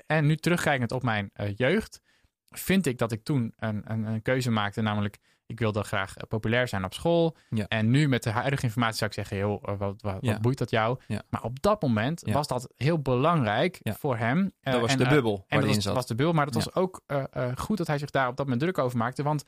En 0.05 0.25
nu 0.25 0.35
terugkijkend 0.35 0.91
op 0.91 1.03
mijn 1.03 1.31
uh, 1.33 1.55
jeugd... 1.55 2.01
vind 2.45 2.85
ik 2.85 2.97
dat 2.97 3.11
ik 3.11 3.23
toen 3.23 3.53
een, 3.55 3.91
een, 3.91 4.03
een, 4.03 4.21
keuze 4.21 4.51
maakte. 4.51 4.81
Namelijk, 4.81 5.17
ik 5.45 5.59
wilde 5.59 5.83
graag 5.83 6.18
uh, 6.18 6.24
populair 6.27 6.68
zijn 6.68 6.83
op 6.83 6.94
school. 6.94 7.36
Ja. 7.50 7.68
En 7.68 7.89
nu 7.89 8.07
met 8.07 8.24
de 8.24 8.30
huidige 8.30 8.63
informatie 8.63 8.97
zou 8.97 9.09
ik 9.09 9.15
zeggen... 9.15 9.38
joh, 9.38 9.63
uh, 9.69 9.77
wat, 9.77 10.01
wat, 10.01 10.18
ja. 10.21 10.39
boeit 10.39 10.57
dat 10.57 10.69
jou? 10.69 11.00
Ja. 11.07 11.21
Maar 11.30 11.44
op 11.44 11.62
dat 11.62 11.81
moment 11.81 12.21
was 12.25 12.47
dat 12.47 12.71
heel 12.75 13.01
belangrijk 13.01 13.80
voor 13.83 14.18
hem. 14.18 14.53
dat 14.62 14.81
was 14.81 14.92
en, 14.92 14.97
de 14.97 15.07
bubbel 15.07 15.45
En 15.47 15.59
dat 15.59 15.75
was, 15.75 15.83
zat. 15.83 15.95
was 15.95 16.07
de 16.07 16.15
bubbel. 16.15 16.33
Maar 16.33 16.45
dat 16.45 16.53
was 16.53 16.75
ook 16.75 17.01
goed 17.56 17.77
dat 17.77 17.88
hij 17.88 17.97
zich 17.97 18.09
daar 18.09 18.27
op 18.27 18.38
dat 18.38 18.45
moment 18.45 18.63
druk 18.63 18.77
over 18.77 18.97
maakte. 18.97 19.24
Want 19.24 19.44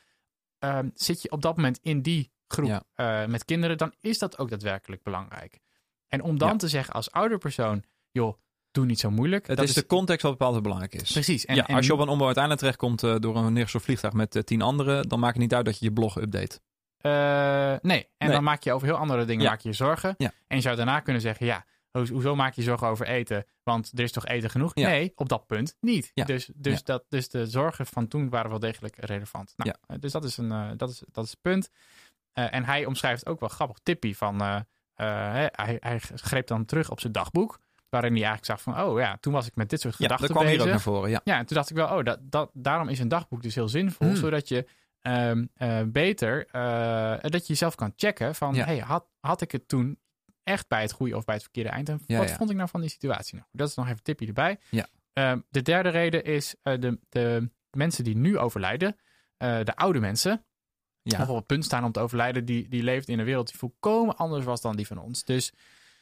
ehm, 0.60 0.90
zit 0.94 1.22
je 1.22 1.32
op 1.32 1.42
dat 1.42 1.56
moment 1.56 1.80
in 1.82 2.02
die 2.02 2.32
groep 2.48 2.84
uh, 2.96 3.26
met 3.26 3.46
kinderen, 3.46 3.78
dan 3.78 3.94
is 4.02 4.18
dat 4.18 4.38
ook 4.38 4.50
daadwerkelijk 4.50 5.04
belangrijk. 5.04 5.60
En 6.08 6.22
om 6.22 6.38
dan 6.38 6.58
te 6.58 6.68
zeggen 6.68 6.94
als 6.94 7.12
ouder 7.12 7.38
persoon, 7.38 7.84
joh, 8.12 8.38
doe 8.78 8.86
niet 8.86 9.00
zo 9.00 9.12
moeilijk. 9.12 9.48
Het 9.48 9.60
is, 9.60 9.70
is 9.70 9.76
de 9.76 9.86
context 9.86 10.22
wat 10.22 10.38
bepaald 10.38 10.62
belangrijk 10.62 10.94
is. 10.94 11.12
Precies. 11.12 11.46
En, 11.46 11.56
ja, 11.56 11.68
en 11.68 11.76
als 11.76 11.86
je 11.86 11.94
op 11.94 12.00
een 12.00 12.08
onbouw 12.08 12.26
uiteindelijk 12.26 12.64
terechtkomt 12.64 13.04
uh, 13.04 13.16
door 13.20 13.38
een 13.38 13.54
neergestort 13.54 13.84
vliegtuig 13.84 14.14
met 14.14 14.36
uh, 14.36 14.42
tien 14.42 14.62
anderen, 14.62 15.10
dan 15.10 15.20
maakt 15.20 15.34
het 15.34 15.42
niet 15.42 15.54
uit 15.54 15.66
dat 15.66 15.80
je 15.80 15.86
je 15.86 15.92
blog 15.92 16.18
update. 16.18 16.60
nee, 17.82 18.08
en 18.18 18.28
nee. 18.28 18.30
dan 18.30 18.44
maak 18.44 18.64
je 18.64 18.74
over 18.74 18.88
heel 18.88 18.98
andere 18.98 19.26
dingen 19.26 19.44
ja. 19.44 19.50
maak 19.50 19.60
je, 19.60 19.70
je 19.70 19.76
zorgen. 19.76 20.16
Ja. 20.18 20.32
En 20.48 20.56
je 20.56 20.62
zou 20.62 20.76
daarna 20.76 21.00
kunnen 21.00 21.22
zeggen, 21.22 21.46
ja, 21.46 21.66
ho 21.92 22.06
hoezo 22.06 22.36
maak 22.36 22.54
je 22.54 22.62
zorgen 22.62 22.88
over 22.88 23.08
eten? 23.08 23.46
Want 23.64 23.92
er 23.94 24.04
is 24.04 24.12
toch 24.12 24.26
eten 24.26 24.50
genoeg? 24.50 24.76
Nee, 24.76 25.12
op 25.16 25.30
dat 25.30 25.48
punt 25.48 25.78
niet. 25.80 26.12
Dus, 26.14 26.50
dus, 26.56 26.84
dat, 26.84 27.06
dus 27.10 27.30
de 27.30 27.46
zorgen 27.46 27.86
van 27.86 28.08
toen 28.08 28.30
waren 28.30 28.50
wel 28.50 28.60
degelijk 28.60 28.96
relevant. 29.00 29.54
Nou, 29.56 30.00
dus 30.00 30.12
dat 30.12 30.24
is, 30.24 30.38
een, 30.38 30.78
dat, 30.78 30.90
is, 30.90 31.04
dat 31.12 31.24
is 31.24 31.30
het 31.30 31.42
punt. 31.42 31.70
En 32.34 32.66
hij 32.66 32.86
omschrijft 32.86 33.26
ook 33.26 33.40
wel 33.40 33.50
grappig 33.50 33.78
tippie 33.84 34.18
van... 34.18 34.42
Hij, 34.96 35.50
hij, 35.80 36.00
greep 36.16 36.48
dan 36.48 36.66
terug 36.66 36.90
op 36.90 37.00
zijn 37.00 37.14
dagboek. 37.14 37.60
Waarin 37.90 38.14
hij 38.14 38.24
eigenlijk 38.24 38.46
zag 38.46 38.62
van... 38.62 38.84
Oh 38.84 39.00
ja, 39.00 39.18
toen 39.18 39.34
was 39.34 39.48
ik 39.48 39.56
met 39.56 39.70
dit 39.70 39.82
soort 39.82 39.98
ja, 39.98 40.04
gedachten 40.04 40.28
bezig. 40.28 40.42
bezig. 40.44 40.58
hier 40.58 40.66
ook 40.66 40.72
naar 40.72 40.82
voren, 40.82 41.10
ja. 41.10 41.22
Ja, 41.24 41.38
en 41.38 41.46
toen 41.46 41.56
dacht 41.56 41.70
ik 41.70 41.76
wel... 41.76 41.98
Oh, 41.98 42.04
dat, 42.04 42.20
dat, 42.22 42.50
daarom 42.54 42.88
is 42.88 43.00
een 43.00 43.08
dagboek 43.08 43.42
dus 43.42 43.56
heel 43.56 43.70
zinvol. 43.70 44.08
Hmm. 44.08 44.16
Zodat 44.16 44.48
je 44.48 44.68
um, 45.02 45.52
beter... 45.92 46.48
dat 47.22 47.42
je 47.42 47.48
jezelf 47.48 47.76
kan 47.76 47.94
checken 47.96 48.36
van... 48.36 48.54
Ja. 48.54 48.66
Hey, 48.66 48.78
had, 48.78 49.06
had 49.20 49.42
ik 49.42 49.52
het 49.52 49.68
toen 49.68 50.00
echt 50.44 50.68
bij 50.68 50.82
het 50.82 50.92
goede 50.92 51.16
of 51.16 51.26
bij 51.26 51.34
het 51.34 51.44
verkeerde 51.44 51.70
eind? 51.70 51.90
En 51.90 52.02
wat 52.08 52.32
vond 52.32 52.50
ik 52.50 52.56
nou 52.56 52.70
van 52.70 52.82
die 52.82 52.90
situatie? 52.90 53.36
Nou, 53.36 53.48
dat 53.52 53.70
is 53.70 53.76
nog 53.76 53.86
even 53.86 53.98
een 53.98 54.04
tipje 54.04 54.28
erbij. 54.28 54.60
Ja. 54.70 54.88
Um, 55.32 55.46
de 55.50 55.62
derde 55.62 55.90
reden 55.90 56.24
is 56.24 56.56
de, 56.62 57.00
de 57.10 57.50
mensen 57.72 58.04
die 58.04 58.18
nu 58.18 58.38
overlijden... 58.38 58.98
De 59.38 59.76
oude 59.76 60.00
mensen, 60.00 60.46
Ja. 61.02 61.22
of 61.22 61.30
op 61.30 61.36
het 61.36 61.46
punt 61.46 61.66
staan 61.66 61.84
om 61.84 61.92
te 61.92 62.00
overlijden, 62.00 62.46
die, 62.46 62.68
die 62.70 62.84
leeft 62.84 63.08
in 63.08 63.20
een 63.20 63.26
wereld 63.26 63.48
die 63.48 63.58
volkomen 63.58 64.16
anders 64.16 64.46
was 64.46 64.62
dan 64.62 64.76
die 64.76 64.88
van 64.88 64.98
ons. 64.98 65.24
Dus 65.24 65.54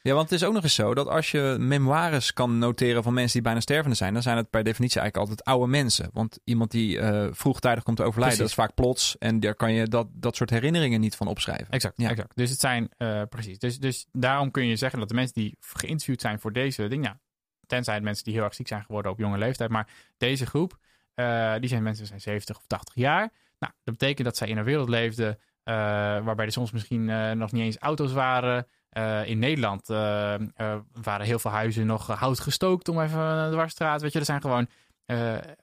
Ja, 0.06 0.14
want 0.14 0.30
het 0.30 0.40
is 0.40 0.46
ook 0.46 0.54
nog 0.54 0.62
eens 0.62 0.74
zo 0.74 0.94
dat 0.94 1.08
als 1.08 1.30
je 1.30 1.56
memoires 1.58 2.32
kan 2.32 2.58
noteren 2.58 3.02
van 3.02 3.14
mensen 3.14 3.32
die 3.32 3.42
bijna 3.42 3.60
stervende 3.60 3.96
zijn, 3.96 4.12
dan 4.12 4.22
zijn 4.22 4.36
het 4.36 4.50
per 4.50 4.64
definitie 4.64 5.00
eigenlijk 5.00 5.30
altijd 5.30 5.48
oude 5.48 5.70
mensen. 5.70 6.10
Want 6.12 6.38
iemand 6.44 6.70
die 6.70 6.96
uh, 6.98 7.26
vroegtijdig 7.30 7.82
komt 7.82 7.96
te 7.96 8.02
overlijden, 8.02 8.38
Precies. 8.38 8.56
dat 8.56 8.64
is 8.64 8.72
vaak 8.74 8.84
plots. 8.84 9.18
En 9.18 9.40
daar 9.40 9.54
kan 9.54 9.72
je 9.72 9.86
dat, 9.86 10.06
dat 10.12 10.36
soort 10.36 10.50
herinneringen 10.50 11.00
niet 11.00 11.16
van 11.16 11.26
opschrijven. 11.26 11.68
exact, 11.70 11.94
Ja. 11.96 12.10
exact. 12.10 12.36
Dus 12.36 12.50
het 12.50 12.60
zijn, 12.60 12.90
uh, 12.98 13.22
precies. 13.28 13.58
Dus, 13.58 13.78
dus 13.78 14.06
daarom 14.12 14.50
kun 14.50 14.66
je 14.66 14.76
zeggen 14.76 14.98
dat 14.98 15.08
de 15.08 15.14
mensen 15.14 15.34
die 15.34 15.56
geïnterviewd 15.60 16.20
zijn 16.20 16.40
voor 16.40 16.52
deze 16.52 16.88
ding, 16.88 17.04
ja, 17.04 17.20
tenzij 17.66 17.94
het 17.94 18.02
mensen 18.02 18.24
die 18.24 18.34
heel 18.34 18.44
erg 18.44 18.54
ziek 18.54 18.68
zijn 18.68 18.84
geworden 18.84 19.12
op 19.12 19.18
jonge 19.18 19.38
leeftijd, 19.38 19.70
maar 19.70 19.88
deze 20.16 20.46
groep, 20.46 20.78
uh, 21.14 21.54
die 21.60 21.68
zijn 21.68 21.82
mensen 21.82 22.06
zijn 22.06 22.20
70 22.20 22.56
of 22.56 22.66
80 22.66 22.94
jaar. 22.94 23.32
Nou, 23.58 23.72
dat 23.84 23.98
betekent 23.98 24.26
dat 24.26 24.36
zij 24.36 24.48
in 24.48 24.56
een 24.56 24.64
wereld 24.64 24.88
leefden 24.88 25.38
waarbij 25.64 26.46
er 26.46 26.52
soms 26.52 26.70
misschien 26.70 27.04
nog 27.38 27.52
niet 27.52 27.62
eens 27.62 27.78
auto's 27.78 28.12
waren. 28.12 28.66
Uh, 28.92 29.26
in 29.28 29.38
Nederland 29.38 29.86
waren 29.86 31.20
heel 31.26 31.38
veel 31.38 31.50
huizen 31.50 31.86
nog 31.86 32.06
hout 32.06 32.40
gestookt 32.40 32.88
om 32.88 33.00
even 33.00 33.20
een 33.20 33.50
dwarsstraat. 33.52 34.02
Weet 34.02 34.12
je, 34.12 34.18
er 34.18 34.24
zijn 34.24 34.40
gewoon. 34.40 34.66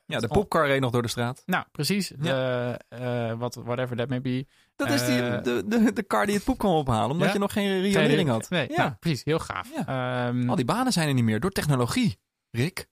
ja, 0.05 0.19
de 0.19 0.27
popcar 0.27 0.67
reed 0.67 0.81
nog 0.81 0.91
door 0.91 1.01
de 1.01 1.07
straat. 1.07 1.43
Nou, 1.45 1.65
precies. 1.71 2.11
Ja. 2.21 2.77
What, 3.37 3.55
whatever 3.55 3.95
that 3.97 4.09
may 4.09 4.21
be. 4.21 4.45
Dat 4.75 4.89
is 4.89 5.05
die, 5.05 5.15
de, 5.41 5.63
de, 5.67 5.93
de 5.93 6.05
car 6.07 6.25
die 6.25 6.35
het 6.35 6.43
poep 6.43 6.57
kwam 6.57 6.73
ophalen, 6.73 7.11
omdat 7.11 7.27
Ja? 7.27 7.33
je 7.33 7.39
nog 7.39 7.53
geen 7.53 7.81
riolering 7.81 8.29
had. 8.29 8.49
Nee, 8.49 8.69
Ja. 8.69 8.77
nou, 8.77 8.91
precies. 8.99 9.23
Heel 9.23 9.39
gaaf. 9.39 9.71
Ehm, 9.85 10.49
Al 10.49 10.55
die 10.55 10.65
banen 10.65 10.91
zijn 10.93 11.07
er 11.07 11.13
niet 11.13 11.23
meer 11.23 11.39
door 11.39 11.51
technologie, 11.51 12.17
Rick. 12.51 12.87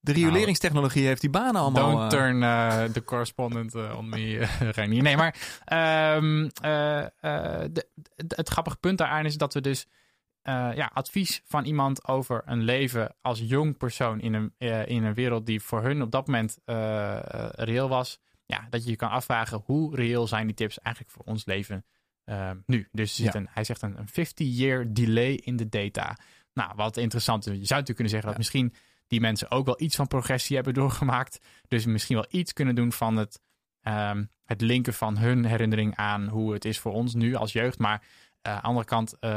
De 0.00 0.12
rioleringstechnologie 0.12 1.06
heeft 1.06 1.20
die 1.20 1.30
banen 1.30 1.60
allemaal... 1.60 1.90
Don't 1.90 2.12
eh, 2.12 2.18
turn 2.18 2.42
uh, 2.42 2.84
the 2.84 3.04
correspondent 3.04 3.74
uh, 3.74 3.96
on 3.98 4.08
me, 4.08 4.18
uh, 4.18 4.60
Reinier. 4.76 5.02
Nee, 5.02 5.16
maar 5.16 5.34
um, 6.16 6.50
de, 6.60 7.70
de, 7.70 7.86
het 8.28 8.48
grappige 8.48 8.76
punt 8.76 8.98
daaraan 8.98 9.24
is 9.24 9.36
dat 9.36 9.54
we 9.54 9.60
dus 9.60 9.86
ja, 10.74 10.90
advies 10.94 11.42
van 11.44 11.64
iemand 11.64 12.08
over 12.08 12.42
een 12.44 12.62
leven 12.62 13.14
als 13.20 13.40
jong 13.40 13.76
persoon 13.76 14.20
in 14.20 14.34
een, 14.34 14.52
in 14.86 15.04
een 15.04 15.14
wereld 15.14 15.46
die 15.46 15.60
voor 15.60 15.82
hun 15.82 16.02
op 16.02 16.10
dat 16.10 16.26
moment 16.26 16.58
reëel 17.52 17.88
was. 17.88 18.18
Ja, 18.46 18.66
dat 18.70 18.84
je 18.84 18.90
je 18.90 18.96
kan 18.96 19.10
afvragen 19.10 19.62
hoe 19.64 19.96
reëel 19.96 20.26
zijn 20.26 20.46
die 20.46 20.54
tips 20.54 20.80
eigenlijk 20.80 21.16
voor 21.16 21.24
ons 21.24 21.44
leven 21.44 21.84
nu. 22.66 22.88
Dus 22.92 23.16
Ja. 23.16 23.34
een, 23.34 23.48
hij 23.50 23.64
zegt 23.64 23.82
een, 23.82 23.98
een 23.98 24.08
50-year 24.08 24.92
delay 24.92 25.32
in 25.32 25.56
de 25.56 25.68
data. 25.68 26.16
Nou, 26.52 26.72
wat 26.76 26.96
interessant. 26.96 27.44
Je 27.44 27.50
zou 27.50 27.58
natuurlijk 27.58 27.94
kunnen 27.94 28.08
zeggen 28.08 28.28
dat 28.28 28.38
misschien 28.38 28.74
die 29.08 29.20
mensen 29.20 29.50
ook 29.50 29.66
wel 29.66 29.80
iets 29.80 29.96
van 29.96 30.06
progressie 30.06 30.56
hebben 30.56 30.74
doorgemaakt. 30.74 31.40
Dus 31.68 31.86
misschien 31.86 32.16
wel 32.16 32.26
iets 32.28 32.52
kunnen 32.52 32.74
doen 32.74 32.92
van 32.92 33.16
het, 33.16 33.40
ehm, 33.82 34.24
het 34.44 34.60
linken 34.60 34.94
van 34.94 35.18
hun 35.18 35.44
herinnering 35.44 35.96
aan 35.96 36.28
hoe 36.28 36.52
het 36.52 36.64
is 36.64 36.78
voor 36.78 36.92
ons 36.92 37.14
nu 37.14 37.34
als 37.34 37.52
jeugd. 37.52 37.78
Maar 37.78 38.02
aan 38.48 38.60
de 38.60 38.66
andere 38.66 38.86
kant, 38.86 39.14
uh, 39.20 39.30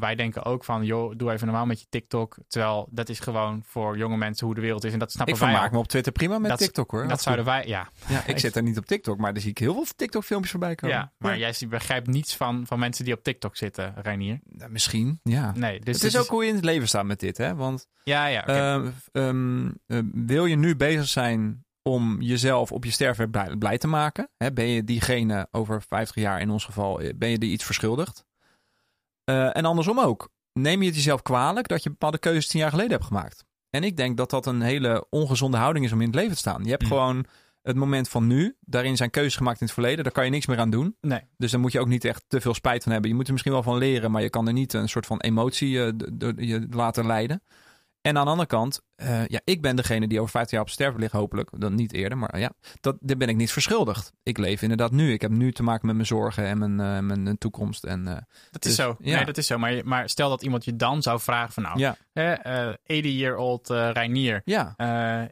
wij 0.00 0.14
denken 0.14 0.44
ook 0.44 0.64
van, 0.64 0.84
joh, 0.84 1.12
doe 1.16 1.32
even 1.32 1.46
normaal 1.46 1.66
met 1.66 1.80
je 1.80 1.86
TikTok. 1.88 2.36
Terwijl 2.48 2.88
dat 2.90 3.08
is 3.08 3.20
gewoon 3.20 3.62
voor 3.66 3.96
jonge 3.96 4.16
mensen 4.16 4.46
hoe 4.46 4.54
de 4.54 4.60
wereld 4.60 4.84
is. 4.84 4.92
En 4.92 4.98
dat 4.98 5.12
snappen 5.12 5.34
ik 5.34 5.40
wij. 5.40 5.52
Ik 5.52 5.60
al. 5.60 5.68
me 5.70 5.78
op 5.78 5.88
Twitter 5.88 6.12
prima 6.12 6.38
met 6.38 6.50
dat, 6.50 6.58
TikTok 6.58 6.90
hoor. 6.90 7.08
Dat 7.08 7.22
zouden 7.22 7.44
wij, 7.44 7.66
ja. 7.66 7.88
ja 8.08 8.26
ik 8.26 8.38
zit 8.38 8.56
er 8.56 8.62
niet 8.62 8.78
op 8.78 8.86
TikTok, 8.86 9.18
maar 9.18 9.32
dan 9.32 9.42
zie 9.42 9.50
ik 9.50 9.58
heel 9.58 9.74
veel 9.74 9.84
TikTok 9.96 10.24
filmpjes 10.24 10.50
voorbij 10.50 10.74
komen. 10.74 10.96
Ja, 10.96 11.12
maar 11.18 11.38
jij 11.38 11.54
begrijpt 11.68 12.06
niets 12.06 12.36
van, 12.36 12.66
van 12.66 12.78
mensen 12.78 13.04
die 13.04 13.14
op 13.14 13.22
TikTok 13.22 13.56
zitten, 13.56 13.94
Reinier. 13.96 14.38
Nou, 14.44 14.70
misschien, 14.70 15.20
ja. 15.22 15.52
Nee, 15.56 15.80
dus 15.80 15.94
het 15.94 16.04
is 16.04 16.18
ook 16.18 16.26
hoe 16.26 16.42
je 16.42 16.48
in 16.48 16.54
het 16.54 16.64
leven 16.64 16.88
staat 16.88 17.04
met 17.04 17.20
dit, 17.20 17.36
hè. 17.36 17.54
Want 17.54 17.86
ja, 18.04 18.26
ja, 18.26 18.40
okay. 18.40 18.78
uh, 18.78 18.92
um, 19.12 19.78
uh, 19.86 19.98
wil 20.12 20.46
je 20.46 20.56
nu 20.56 20.76
bezig 20.76 21.08
zijn 21.08 21.66
om 21.82 22.20
jezelf 22.20 22.72
op 22.72 22.84
je 22.84 22.90
sterfbed 22.90 23.30
blij, 23.30 23.56
blij 23.56 23.78
te 23.78 23.86
maken? 23.86 24.30
Hè? 24.36 24.52
Ben 24.52 24.66
je 24.66 24.84
diegene 24.84 25.48
over 25.50 25.82
50 25.82 26.16
jaar 26.16 26.40
in 26.40 26.50
ons 26.50 26.64
geval, 26.64 27.00
eh, 27.00 27.10
ben 27.16 27.28
je 27.28 27.38
die 27.38 27.50
iets 27.50 27.64
verschuldigd? 27.64 28.26
Uh, 29.30 29.56
en 29.56 29.64
andersom 29.64 30.00
ook. 30.00 30.28
Neem 30.52 30.80
je 30.80 30.86
het 30.86 30.96
jezelf 30.96 31.22
kwalijk 31.22 31.68
dat 31.68 31.82
je 31.82 31.90
bepaalde 31.90 32.18
keuzes 32.18 32.46
tien 32.46 32.60
jaar 32.60 32.70
geleden 32.70 32.92
hebt 32.92 33.04
gemaakt? 33.04 33.44
En 33.70 33.84
ik 33.84 33.96
denk 33.96 34.16
dat 34.16 34.30
dat 34.30 34.46
een 34.46 34.60
hele 34.60 35.06
ongezonde 35.10 35.56
houding 35.56 35.84
is 35.84 35.92
om 35.92 36.00
in 36.00 36.06
het 36.06 36.14
leven 36.14 36.32
te 36.32 36.38
staan. 36.38 36.64
Je 36.64 36.70
hebt 36.70 36.82
Mm. 36.82 36.88
gewoon 36.88 37.26
het 37.62 37.76
moment 37.76 38.08
van 38.08 38.26
nu. 38.26 38.56
Daarin 38.60 38.96
zijn 38.96 39.10
keuzes 39.10 39.36
gemaakt 39.36 39.60
in 39.60 39.66
het 39.66 39.74
verleden. 39.74 40.04
Daar 40.04 40.12
kan 40.12 40.24
je 40.24 40.30
niks 40.30 40.46
meer 40.46 40.58
aan 40.58 40.70
doen. 40.70 40.96
Nee. 41.00 41.20
Dus 41.36 41.50
daar 41.50 41.60
moet 41.60 41.72
je 41.72 41.80
ook 41.80 41.88
niet 41.88 42.04
echt 42.04 42.24
te 42.28 42.40
veel 42.40 42.54
spijt 42.54 42.82
van 42.82 42.92
hebben. 42.92 43.10
Je 43.10 43.16
moet 43.16 43.26
er 43.26 43.32
misschien 43.32 43.52
wel 43.52 43.62
van 43.62 43.78
leren, 43.78 44.10
maar 44.10 44.22
je 44.22 44.30
kan 44.30 44.46
er 44.46 44.52
niet 44.52 44.72
een 44.72 44.88
soort 44.88 45.06
van 45.06 45.20
emotie 45.20 45.70
uh, 45.70 45.90
je 46.36 46.66
laten 46.70 47.06
leiden. 47.06 47.42
En 48.02 48.16
aan 48.16 48.24
de 48.24 48.30
andere 48.30 48.48
kant, 48.48 48.82
uh, 48.96 49.26
ja, 49.26 49.40
ik 49.44 49.62
ben 49.62 49.76
degene 49.76 50.08
die 50.08 50.18
over 50.18 50.30
15 50.30 50.56
jaar 50.56 50.66
op 50.66 50.72
sterven 50.72 51.00
ligt, 51.00 51.12
hopelijk. 51.12 51.50
Dan 51.58 51.74
niet 51.74 51.92
eerder, 51.92 52.18
maar 52.18 52.38
ja, 52.38 52.52
dat, 52.80 52.96
daar 53.00 53.16
ben 53.16 53.28
ik 53.28 53.36
niet 53.36 53.52
verschuldigd. 53.52 54.12
Ik 54.22 54.38
leef 54.38 54.62
inderdaad 54.62 54.90
nu. 54.90 55.12
Ik 55.12 55.20
heb 55.20 55.30
nu 55.30 55.52
te 55.52 55.62
maken 55.62 55.86
met 55.86 55.94
mijn 55.94 56.06
zorgen 56.06 56.44
en 56.44 56.58
mijn, 56.58 56.70
uh, 56.70 57.06
mijn, 57.06 57.22
mijn 57.22 57.38
toekomst. 57.38 57.84
En, 57.84 58.06
uh, 58.06 58.16
dat 58.50 58.64
is 58.64 58.70
dus, 58.70 58.74
zo. 58.74 58.96
Ja. 58.98 59.16
Nee, 59.16 59.24
dat 59.24 59.36
is 59.36 59.46
zo. 59.46 59.58
Maar, 59.58 59.80
maar 59.84 60.08
stel 60.08 60.28
dat 60.28 60.42
iemand 60.42 60.64
je 60.64 60.76
dan 60.76 61.02
zou 61.02 61.20
vragen 61.20 61.52
van 61.52 61.62
nou, 61.62 61.78
ja. 61.78 61.96
uh, 62.12 62.74
80-year-old 62.74 63.68
Reinier. 63.68 64.42
Ja. 64.44 64.74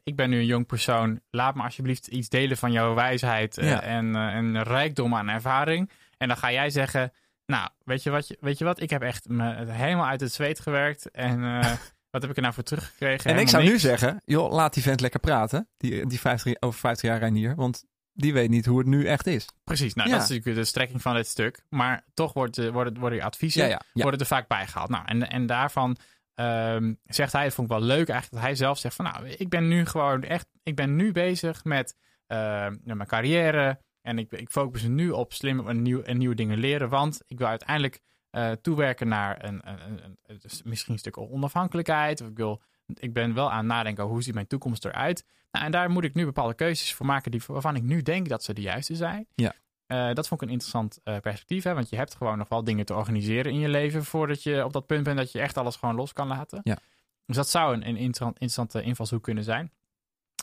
ik 0.03 0.17
ben 0.17 0.31
nu 0.31 0.39
een 0.39 0.47
jong 0.47 0.67
persoon. 0.67 1.21
Laat 1.31 1.55
me 1.55 1.63
alsjeblieft 1.63 2.07
iets 2.07 2.29
delen 2.29 2.57
van 2.57 2.73
jouw 2.73 2.95
wijsheid 2.95 3.57
ja. 3.61 3.83
en, 3.83 4.17
en 4.17 4.63
rijkdom 4.63 5.15
aan 5.15 5.29
ervaring. 5.29 5.91
En 6.19 6.29
dan 6.29 6.37
ga 6.37 6.53
jij 6.53 6.71
zeggen, 6.71 7.13
nou, 7.47 7.69
weet 7.85 8.03
je 8.03 8.11
wat, 8.11 8.37
weet 8.41 8.59
je 8.59 8.65
wat? 8.65 8.81
ik 8.81 8.91
heb 8.91 9.03
echt 9.03 9.29
me 9.29 9.65
helemaal 9.67 10.07
uit 10.07 10.21
het 10.21 10.33
zweet 10.33 10.61
gewerkt 10.61 11.11
en... 11.11 11.41
Wat 12.17 12.25
heb 12.25 12.31
ik 12.31 12.37
er 12.37 12.43
nou 12.51 12.55
voor 12.55 12.65
teruggekregen? 12.65 13.31
En 13.31 13.39
ik 13.39 13.49
zou 13.49 13.63
niks. 13.63 13.75
nu 13.75 13.81
zeggen, 13.81 14.23
joh, 14.25 14.53
laat 14.53 14.75
die 14.75 14.83
vent 14.83 15.01
lekker 15.01 15.21
praten. 15.21 15.69
Die, 15.77 16.07
die 16.07 16.21
50, 16.21 16.55
over 16.61 16.81
50 16.81 17.09
jaar 17.09 17.19
Reinier. 17.19 17.55
Want 17.55 17.85
die 18.13 18.33
weet 18.33 18.51
niet 18.51 18.67
hoe 18.67 18.79
het 18.79 18.87
nu 18.87 19.07
echt 19.07 19.27
is. 19.27 19.49
Precies, 19.65 19.95
nou 19.95 20.09
Ja. 20.09 20.15
dat 20.15 20.23
is 20.23 20.29
natuurlijk 20.29 20.57
de 20.57 20.65
strekking 20.65 21.03
van 21.03 21.15
dit 21.15 21.27
stuk. 21.27 21.65
Maar 21.69 22.05
toch 22.15 22.33
wordt, 22.33 22.59
eh, 22.59 22.69
worden, 22.69 22.99
worden 22.99 23.19
je 23.19 23.25
adviezen 23.25 23.69
Ja, 23.69 23.81
ja, 23.93 24.03
worden 24.03 24.21
er 24.21 24.27
vaak 24.27 24.49
bijgehaald. 24.49 24.89
Nou, 24.89 25.05
en, 25.07 25.31
en 25.31 25.47
daarvan 25.47 25.97
ehm, 26.35 26.95
zegt 27.05 27.33
hij, 27.33 27.45
het 27.45 27.55
vond 27.55 27.71
ik 27.71 27.77
wel 27.79 27.87
leuk 27.87 28.09
eigenlijk, 28.09 28.33
dat 28.33 28.43
hij 28.43 28.55
zelf 28.55 28.79
zegt 28.79 28.95
van 28.95 29.05
nou, 29.05 29.29
ik 29.29 29.49
ben 29.49 29.69
nu 29.69 29.87
gewoon 29.87 30.23
echt, 30.23 30.47
ik 30.63 30.77
ben 30.77 30.97
nu 30.97 31.13
bezig 31.13 31.65
met 31.65 31.97
eh, 32.27 32.67
mijn 32.83 33.07
carrière. 33.07 33.81
En 34.03 34.19
ik, 34.19 34.33
ik 34.33 34.51
focus 34.51 34.83
nu 34.83 35.11
op 35.11 35.33
slim 35.33 35.69
en, 35.69 35.83
nieuw, 35.83 36.03
en 36.03 36.19
nieuwe 36.19 36.35
dingen 36.35 36.59
leren. 36.59 36.89
Want 36.89 37.21
ik 37.27 37.39
wil 37.39 37.47
uiteindelijk 37.47 38.01
eh, 38.37 38.51
toewerken 38.53 39.09
naar 39.09 39.45
een, 39.45 39.61
een, 39.65 39.79
een, 40.03 40.17
een- 40.27 40.41
misschien 40.65 40.93
een 40.93 40.99
stuk 40.99 41.19
onafhankelijkheid. 41.19 42.21
Of 42.21 42.29
ik, 42.29 42.37
wil, 42.37 42.63
ik 42.95 43.13
ben 43.13 43.35
wel 43.35 43.51
aan 43.51 43.57
het 43.59 43.67
nadenken 43.67 44.05
hoe 44.05 44.23
ziet 44.23 44.35
mijn 44.35 44.47
toekomst 44.47 44.85
eruit. 44.85 45.25
Nou, 45.51 45.65
en 45.65 45.71
daar 45.71 45.91
moet 45.91 46.05
ik 46.05 46.15
nu 46.15 46.25
bepaalde 46.25 46.55
keuzes 46.55 46.95
voor 46.95 47.07
maken 47.07 47.31
die, 47.31 47.43
waarvan 47.47 47.77
ik 47.77 47.83
nu 47.83 48.03
denk 48.03 48.29
dat 48.29 48.43
ze 48.45 48.55
de 48.55 48.61
juiste 48.61 48.95
zijn. 48.95 49.27
Ja. 49.35 49.55
Eh, 49.87 50.13
dat 50.13 50.29
vond 50.29 50.41
ik 50.41 50.47
een 50.47 50.53
interessant 50.53 51.01
eh, 51.05 51.19
perspectief. 51.19 51.65
Hè? 51.65 51.75
Want 51.75 51.89
je 51.89 51.97
hebt 51.97 52.15
gewoon 52.15 52.39
nog 52.39 52.49
wel 52.49 52.65
dingen 52.65 52.87
te 52.87 52.95
organiseren 52.95 53.53
in 53.53 53.59
je 53.59 53.69
leven 53.69 54.05
voordat 54.05 54.43
je 54.43 54.65
op 54.65 54.73
dat 54.73 54.87
punt 54.87 55.05
bent 55.05 55.17
dat 55.17 55.33
je 55.33 55.41
echt 55.41 55.57
alles 55.57 55.77
gewoon 55.77 55.95
los 55.95 56.13
kan 56.13 56.27
laten. 56.27 56.61
Ja. 56.63 56.79
Dus 57.27 57.37
dat 57.37 57.49
zou 57.49 57.75
een, 57.75 57.81
een 57.81 57.87
interessant- 57.97 58.33
interessante 58.33 58.83
invalshoek 58.83 59.23
kunnen 59.23 59.45
zijn. 59.45 59.73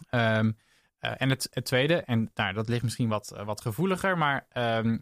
Ehm, 0.10 0.52
eh, 1.00 1.12
en 1.18 1.30
het, 1.30 1.48
het 1.52 1.66
tweede, 1.66 1.96
en 2.02 2.32
nou, 2.34 2.54
dat 2.54 2.68
ligt 2.70 2.84
misschien 2.84 3.10
wat, 3.10 3.34
wat 3.46 3.62
gevoeliger, 3.62 4.18
maar 4.18 4.46
ehm, 4.50 4.88
eh, 4.88 4.98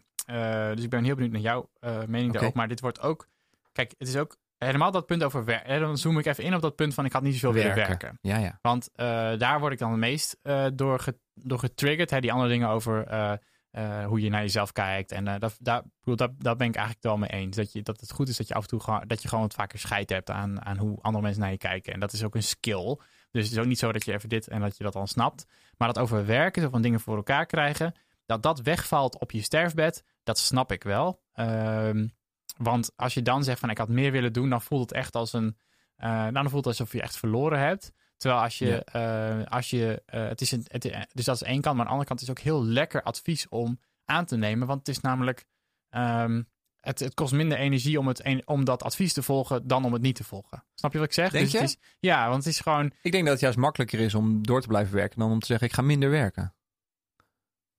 dus 0.74 0.84
ik 0.84 0.90
ben 0.90 1.04
heel 1.04 1.14
benieuwd 1.14 1.32
naar 1.32 1.40
jouw 1.40 1.70
eh, 1.80 1.96
mening 1.96 2.28
Oké. 2.28 2.32
daarop. 2.32 2.54
Maar 2.54 2.68
dit 2.68 2.80
wordt 2.80 3.00
ook, 3.00 3.28
kijk, 3.72 3.94
het 3.98 4.08
is 4.08 4.16
ook 4.16 4.36
helemaal 4.58 4.90
dat 4.90 5.06
punt 5.06 5.22
over 5.22 5.44
werken. 5.44 5.80
Dan 5.80 5.98
zoom 5.98 6.18
ik 6.18 6.26
even 6.26 6.44
in 6.44 6.54
op 6.54 6.62
dat 6.62 6.76
punt 6.76 6.94
van 6.94 7.04
ik 7.04 7.12
had 7.12 7.22
niet 7.22 7.34
zoveel 7.34 7.62
willen 7.62 7.76
werken. 7.76 8.18
Ja, 8.20 8.36
ja. 8.36 8.58
Want 8.62 8.90
eh, 8.94 9.06
daar 9.38 9.60
word 9.60 9.72
ik 9.72 9.78
dan 9.78 9.90
het 9.90 10.00
meest 10.00 10.36
eh, 10.42 10.66
door, 10.74 11.04
door 11.34 11.58
getriggerd. 11.58 12.10
Hè? 12.10 12.20
Die 12.20 12.32
andere 12.32 12.50
dingen 12.50 12.68
over 12.68 13.06
eh, 13.06 13.32
eh, 13.72 14.06
hoe 14.06 14.20
je 14.20 14.30
naar 14.30 14.40
jezelf 14.40 14.72
kijkt. 14.72 15.12
En 15.12 15.28
eh, 15.28 15.38
dat, 15.38 15.56
daar, 15.60 15.82
bedoel, 15.98 16.16
dat, 16.16 16.30
daar 16.38 16.56
ben 16.56 16.66
ik 16.66 16.74
eigenlijk 16.74 17.04
wel 17.04 17.16
mee 17.16 17.30
eens. 17.30 17.56
Dat, 17.56 17.72
je, 17.72 17.82
dat 17.82 18.00
het 18.00 18.12
goed 18.12 18.28
is 18.28 18.36
dat 18.36 18.48
je 18.48 18.54
af 18.54 18.62
en 18.62 18.68
toe 18.68 18.80
gewoon, 18.80 19.04
dat 19.06 19.22
je 19.22 19.28
gewoon 19.28 19.44
wat 19.44 19.54
vaker 19.54 19.78
scheid 19.78 20.10
hebt 20.10 20.30
aan, 20.30 20.64
aan 20.64 20.76
hoe 20.76 20.98
andere 21.00 21.24
mensen 21.24 21.42
naar 21.42 21.50
je 21.50 21.58
kijken. 21.58 21.92
En 21.92 22.00
dat 22.00 22.12
is 22.12 22.24
ook 22.24 22.34
een 22.34 22.42
skill. 22.42 22.98
Dus 23.30 23.44
het 23.44 23.52
is 23.52 23.58
ook 23.58 23.66
niet 23.66 23.78
zo 23.78 23.92
dat 23.92 24.04
je 24.04 24.12
even 24.12 24.28
dit 24.28 24.48
en 24.48 24.60
dat 24.60 24.76
je 24.76 24.84
dat 24.84 24.92
dan 24.92 25.08
snapt. 25.08 25.46
Maar 25.76 25.88
dat 25.92 25.98
over 25.98 26.26
werken, 26.26 26.62
zo 26.62 26.68
van 26.68 26.82
dingen 26.82 27.00
voor 27.00 27.16
elkaar 27.16 27.46
krijgen, 27.46 27.94
dat 28.26 28.42
dat 28.42 28.60
wegvalt 28.60 29.18
op 29.18 29.30
je 29.30 29.42
sterfbed, 29.42 30.04
dat 30.22 30.38
snap 30.38 30.72
ik 30.72 30.82
wel. 30.82 31.22
Ehm, 31.32 32.08
want 32.56 32.90
als 32.96 33.14
je 33.14 33.22
dan 33.22 33.44
zegt 33.44 33.60
van 33.60 33.70
ik 33.70 33.78
had 33.78 33.88
meer 33.88 34.12
willen 34.12 34.32
doen, 34.32 34.50
dan 34.50 34.62
voelt 34.62 34.80
het 34.90 34.92
echt 34.98 35.14
als 35.14 35.32
een. 35.32 35.56
eh, 35.96 36.08
nou, 36.10 36.32
dan 36.32 36.50
voelt 36.50 36.64
het 36.64 36.78
alsof 36.78 36.92
je 36.92 37.02
echt 37.02 37.16
verloren 37.16 37.58
hebt. 37.58 37.92
Terwijl 38.16 38.42
als 38.42 38.58
je, 38.58 38.84
eh, 38.84 39.52
als 39.52 39.70
je 39.70 40.02
eh, 40.06 40.28
het 40.28 40.40
is 40.40 40.52
een, 40.52 40.64
het, 40.68 40.82
dus 41.12 41.24
dat 41.24 41.34
is 41.34 41.42
één 41.42 41.60
kant, 41.60 41.76
maar 41.76 41.84
aan 41.84 41.84
de 41.84 41.90
andere 41.90 42.08
kant 42.08 42.20
is 42.20 42.26
het 42.28 42.38
ook 42.38 42.44
heel 42.44 42.64
lekker 42.64 43.02
advies 43.02 43.48
om 43.48 43.80
aan 44.04 44.24
te 44.24 44.36
nemen. 44.36 44.66
Want 44.66 44.78
het 44.78 44.88
is 44.88 45.00
namelijk, 45.00 45.46
ehm, 45.90 46.42
het, 46.80 46.98
het 47.00 47.14
kost 47.14 47.32
minder 47.32 47.58
energie 47.58 47.98
om, 47.98 48.06
het 48.08 48.24
een- 48.24 48.42
om 48.44 48.64
dat 48.64 48.82
advies 48.82 49.12
te 49.12 49.22
volgen 49.22 49.66
dan 49.66 49.84
om 49.84 49.92
het 49.92 50.02
niet 50.02 50.16
te 50.16 50.24
volgen. 50.24 50.64
Snap 50.74 50.92
je 50.92 50.98
wat 50.98 51.06
ik 51.06 51.12
zeg? 51.14 51.30
Denk 51.30 51.44
dus 51.44 51.52
het 51.60 51.70
je? 51.70 51.76
is, 51.80 51.94
ja, 52.00 52.24
want 52.28 52.44
het 52.44 52.52
is 52.52 52.60
gewoon, 52.60 52.92
Ik 53.02 53.12
denk 53.12 53.24
dat 53.24 53.32
het 53.32 53.42
juist 53.42 53.58
makkelijker 53.58 54.00
is 54.00 54.14
om 54.14 54.46
door 54.46 54.60
te 54.60 54.66
blijven 54.68 54.94
werken 54.94 55.18
dan 55.18 55.30
om 55.30 55.38
te 55.40 55.46
zeggen 55.46 55.66
ik 55.66 55.72
ga 55.72 55.82
minder 55.82 56.10
werken. 56.10 56.54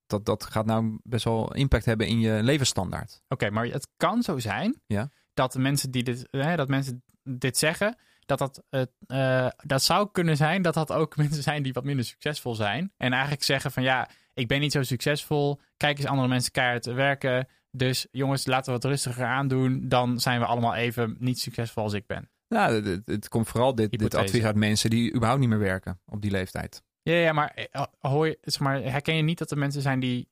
Dat, 0.08 0.26
dat 0.26 0.44
gaat 0.44 0.66
nou 0.66 1.00
best 1.04 1.24
wel 1.26 1.54
impact 1.54 1.86
hebben 1.86 2.08
in 2.08 2.20
je 2.20 2.44
levensstandaard. 2.44 3.22
Oké, 3.28 3.50
maar 3.50 3.66
het 3.66 3.88
kan 3.98 4.24
zo 4.24 4.40
zijn 4.40 4.82
Ja. 4.86 5.10
dat 5.34 5.58
mensen 5.58 5.92
die 5.92 6.04
dit, 6.04 6.28
hè, 6.32 6.56
dat 6.56 6.68
mensen 6.68 7.04
dit 7.24 7.58
zeggen, 7.58 7.98
dat 8.26 8.38
dat, 8.38 8.64
eh, 9.08 9.48
dat 9.66 9.84
zou 9.84 10.10
kunnen 10.12 10.38
zijn 10.38 10.62
dat 10.62 10.74
dat 10.74 10.92
ook 10.92 11.16
mensen 11.24 11.44
zijn 11.44 11.64
die 11.64 11.74
wat 11.74 11.84
minder 11.84 12.06
succesvol 12.06 12.56
zijn. 12.56 12.92
En 12.98 13.12
eigenlijk 13.12 13.44
zeggen 13.44 13.72
van 13.72 13.84
ja, 13.84 14.10
ik 14.34 14.48
ben 14.48 14.60
niet 14.60 14.72
zo 14.72 14.84
succesvol. 14.84 15.60
Kijk 15.78 15.98
eens 15.98 16.08
andere 16.08 16.28
mensen 16.28 16.52
keihard 16.52 16.86
werken. 16.86 17.48
Dus 17.72 18.08
jongens, 18.12 18.46
laten 18.46 18.66
we 18.66 18.80
wat 18.80 18.92
rustiger 18.92 19.26
aandoen. 19.26 19.90
Dan 19.90 20.20
zijn 20.20 20.40
we 20.40 20.46
allemaal 20.46 20.76
even 20.76 21.16
niet 21.20 21.40
succesvol 21.40 21.84
als 21.84 21.94
ik 21.94 22.06
ben. 22.06 22.30
Nou, 22.48 23.02
het, 23.06 23.30
komt 23.30 23.48
vooral 23.48 23.76
dit, 23.76 23.92
dit 23.92 24.16
advies 24.16 24.44
uit 24.44 24.56
mensen 24.56 24.90
die 24.90 25.10
überhaupt 25.10 25.40
niet 25.40 25.50
meer 25.50 25.60
werken 25.60 26.00
op 26.06 26.22
die 26.22 26.32
leeftijd. 26.32 26.84
Ja, 27.04 27.14
ja 27.14 27.34
maar, 27.34 27.54
eh, 27.72 27.84
hoor 28.00 28.28
je, 28.28 28.38
zeg 28.42 28.60
maar 28.60 28.82
herken 28.82 29.16
je 29.16 29.22
niet 29.22 29.38
dat 29.38 29.52
er 29.52 29.58
mensen 29.58 29.82
zijn 29.82 30.00
die, 30.00 30.30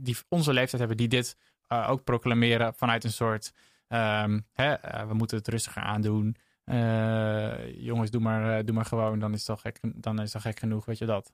die 0.00 0.16
onze 0.28 0.52
leeftijd 0.52 0.78
hebben, 0.78 0.96
die 0.96 1.08
dit 1.08 1.36
eh, 1.70 1.90
ook 1.90 2.04
proclameren 2.04 2.74
vanuit 2.74 3.04
een 3.04 3.12
soort, 3.12 3.52
ehm, 3.88 4.40
hè, 4.52 4.72
eh, 4.72 5.08
we 5.08 5.14
moeten 5.14 5.36
het 5.36 5.48
rustiger 5.48 5.82
aandoen. 5.82 6.36
Eh, 6.64 7.82
jongens, 7.82 8.10
doe 8.10 8.20
maar, 8.20 8.64
doe 8.64 8.74
maar 8.74 8.84
gewoon, 8.84 9.18
dan 9.18 9.32
is, 9.32 9.38
het 9.38 9.46
toch 9.46 9.60
gek, 9.60 9.78
dan 9.82 10.20
is 10.20 10.34
gek 10.38 10.58
genoeg, 10.58 10.84
weet 10.84 10.98
je 10.98 11.06
dat? 11.06 11.32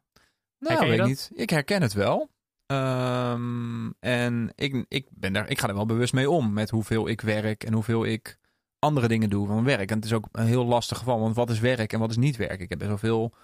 Nou, 0.59 0.81
weet 0.81 0.93
ik 0.93 0.99
dat? 0.99 1.07
niet. 1.07 1.31
Ik 1.35 1.51
herken 1.51 1.83
het 1.83 1.93
wel. 1.93 2.31
Ehm, 2.67 3.91
en 4.01 4.53
ik, 4.55 4.85
ik, 4.89 5.07
ben 5.11 5.33
daar, 5.33 5.49
ik 5.49 5.59
ga 5.59 5.69
er 5.69 5.75
wel 5.75 5.87
bewust 5.87 6.13
mee 6.13 6.31
om 6.31 6.53
met 6.53 6.71
hoeveel 6.71 7.09
ik 7.09 7.21
werk 7.21 7.65
en 7.65 7.73
hoeveel 7.73 8.07
ik 8.07 8.39
andere 8.79 9.09
dingen 9.09 9.31
doe 9.31 9.47
van 9.47 9.65
werk. 9.65 9.91
En 9.91 9.97
het 9.97 10.05
is 10.05 10.13
ook 10.13 10.29
een 10.33 10.47
heel 10.47 10.65
lastig 10.65 10.99
geval, 10.99 11.21
want 11.21 11.37
wat 11.37 11.51
is 11.51 11.61
werk 11.61 11.93
en 11.93 11.99
wat 11.99 12.11
is 12.11 12.17
niet 12.17 12.37
werk? 12.37 12.61
Ik 12.61 12.69
heb 12.69 12.79
best 12.79 12.91
wel 12.91 12.99
veel 12.99 13.35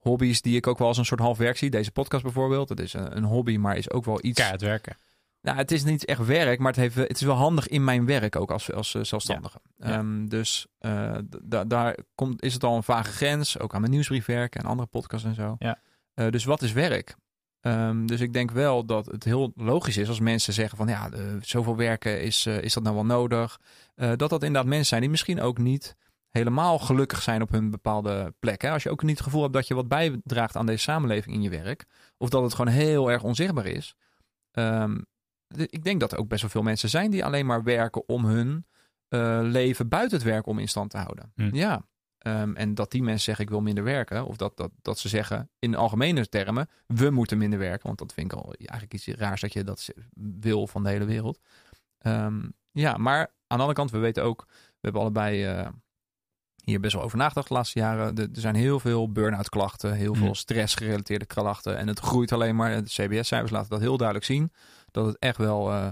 hobby's 0.00 0.42
die 0.42 0.56
ik 0.56 0.66
ook 0.66 0.78
wel 0.78 0.88
als 0.88 0.98
een 0.98 1.04
soort 1.04 1.20
half 1.20 1.38
werk 1.38 1.56
zie. 1.56 1.70
Deze 1.70 1.90
podcast 1.92 2.22
bijvoorbeeld, 2.22 2.68
dat 2.68 2.80
is 2.80 2.92
een, 2.92 3.16
een 3.16 3.24
hobby, 3.24 3.56
maar 3.56 3.76
is 3.76 3.90
ook 3.90 4.04
wel 4.04 4.18
iets... 4.24 4.36
Keihard 4.38 4.60
werken. 4.62 4.96
Nou, 5.42 5.56
het 5.56 5.70
is 5.70 5.84
niet 5.84 6.04
echt 6.04 6.26
werk, 6.26 6.58
maar 6.58 6.72
het, 6.72 6.80
heeft, 6.80 6.94
het 6.94 7.20
is 7.20 7.20
wel 7.20 7.34
handig 7.34 7.68
in 7.68 7.84
mijn 7.84 8.06
werk 8.06 8.36
ook 8.36 8.50
als, 8.50 8.72
als 8.72 8.94
eh, 8.94 9.02
zelfstandige. 9.02 9.60
Ja. 9.76 9.86
Ehm, 9.86 10.26
dus 10.26 10.66
eh, 10.78 11.16
da- 11.42 11.64
daar 11.64 11.96
komt, 12.14 12.42
is 12.42 12.52
het 12.52 12.64
al 12.64 12.76
een 12.76 12.82
vage 12.82 13.10
grens, 13.12 13.58
ook 13.58 13.74
aan 13.74 13.80
mijn 13.80 13.92
nieuwsbriefwerk 13.92 14.54
en 14.54 14.64
andere 14.64 14.88
podcasts 14.88 15.26
en 15.26 15.34
zo. 15.34 15.56
Ja. 15.58 15.78
Eh, 16.14 16.28
dus 16.30 16.44
wat 16.44 16.62
is 16.62 16.72
werk? 16.72 17.16
Ehm, 17.60 18.06
dus 18.06 18.20
ik 18.20 18.32
denk 18.32 18.50
wel 18.50 18.84
dat 18.84 19.06
het 19.06 19.24
heel 19.24 19.52
logisch 19.54 19.96
is 19.96 20.08
als 20.08 20.20
mensen 20.20 20.52
zeggen 20.52 20.76
van 20.76 20.88
ja, 20.88 21.10
eh, 21.10 21.20
zoveel 21.40 21.76
werken, 21.76 22.22
is, 22.22 22.46
eh, 22.46 22.62
is 22.62 22.72
dat 22.72 22.82
nou 22.82 22.94
wel 22.94 23.04
nodig? 23.04 23.60
Eh, 23.94 24.08
dat 24.08 24.30
dat 24.30 24.42
inderdaad 24.42 24.66
mensen 24.70 24.86
zijn 24.86 25.00
die 25.00 25.10
misschien 25.10 25.40
ook 25.40 25.58
niet 25.58 25.96
helemaal 26.30 26.78
gelukkig 26.78 27.22
zijn 27.22 27.42
op 27.42 27.50
hun 27.50 27.70
bepaalde 27.70 28.34
plek. 28.38 28.62
Hè? 28.62 28.70
Als 28.70 28.82
je 28.82 28.90
ook 28.90 29.02
niet 29.02 29.16
het 29.16 29.26
gevoel 29.26 29.42
hebt 29.42 29.54
dat 29.54 29.66
je 29.66 29.74
wat 29.74 29.88
bijdraagt 29.88 30.56
aan 30.56 30.66
deze 30.66 30.82
samenleving 30.82 31.34
in 31.34 31.42
je 31.42 31.50
werk, 31.50 31.86
of 32.16 32.28
dat 32.28 32.42
het 32.42 32.54
gewoon 32.54 32.72
heel 32.72 33.10
erg 33.10 33.22
onzichtbaar 33.22 33.66
is. 33.66 33.94
Ehm, 34.50 35.00
ik 35.48 35.84
denk 35.84 36.00
dat 36.00 36.12
er 36.12 36.18
ook 36.18 36.28
best 36.28 36.40
wel 36.40 36.50
veel 36.50 36.62
mensen 36.62 36.88
zijn 36.88 37.10
die 37.10 37.24
alleen 37.24 37.46
maar 37.46 37.62
werken 37.62 38.08
om 38.08 38.24
hun 38.24 38.66
eh, 39.08 39.40
leven 39.42 39.88
buiten 39.88 40.18
het 40.18 40.26
werk 40.26 40.46
om 40.46 40.58
in 40.58 40.68
stand 40.68 40.90
te 40.90 40.98
houden. 40.98 41.32
Hm. 41.34 41.54
Ja, 41.54 41.84
Ehm, 42.20 42.54
en 42.54 42.74
dat 42.74 42.90
die 42.90 43.02
mensen 43.02 43.22
zeggen 43.22 43.44
ik 43.44 43.50
wil 43.50 43.60
minder 43.60 43.84
werken. 43.84 44.26
Of 44.26 44.36
dat, 44.36 44.56
dat, 44.56 44.70
dat 44.82 44.98
ze 44.98 45.08
zeggen 45.08 45.50
in 45.58 45.74
algemene 45.74 46.28
termen 46.28 46.68
we 46.86 47.10
moeten 47.10 47.38
minder 47.38 47.58
werken. 47.58 47.86
Want 47.86 47.98
dat 47.98 48.12
vind 48.12 48.32
ik 48.32 48.38
al 48.38 48.54
eigenlijk 48.54 48.94
iets 48.94 49.06
raars 49.06 49.40
dat 49.40 49.52
je 49.52 49.64
dat 49.64 49.88
wil 50.40 50.66
van 50.66 50.82
de 50.82 50.88
hele 50.88 51.04
wereld. 51.04 51.40
Ehm, 51.98 52.48
ja, 52.72 52.96
maar 52.96 53.18
aan 53.18 53.26
de 53.46 53.54
andere 53.54 53.72
kant, 53.72 53.90
we 53.90 53.98
weten 53.98 54.24
ook, 54.24 54.46
we 54.48 54.78
hebben 54.80 55.00
allebei 55.00 55.60
uh, 55.60 55.68
hier 56.64 56.80
best 56.80 56.94
wel 56.94 57.02
over 57.02 57.18
nagedacht 57.18 57.48
de 57.48 57.54
laatste 57.54 57.78
jaren. 57.78 58.16
er 58.16 58.28
zijn 58.32 58.54
heel 58.54 58.80
veel 58.80 59.12
burn-out 59.12 59.48
klachten, 59.48 59.94
heel 59.94 60.14
veel 60.14 60.34
stressgerelateerde 60.34 61.26
klachten. 61.26 61.76
En 61.76 61.88
het 61.88 62.00
groeit 62.00 62.32
alleen 62.32 62.56
maar. 62.56 62.84
De 62.84 62.90
CBS-cijfers 62.90 63.50
laten 63.50 63.70
dat 63.70 63.80
heel 63.80 63.96
duidelijk 63.96 64.26
zien. 64.26 64.52
Dat 64.90 65.06
het 65.06 65.18
echt 65.18 65.36
wel, 65.36 65.70
uh, 65.70 65.88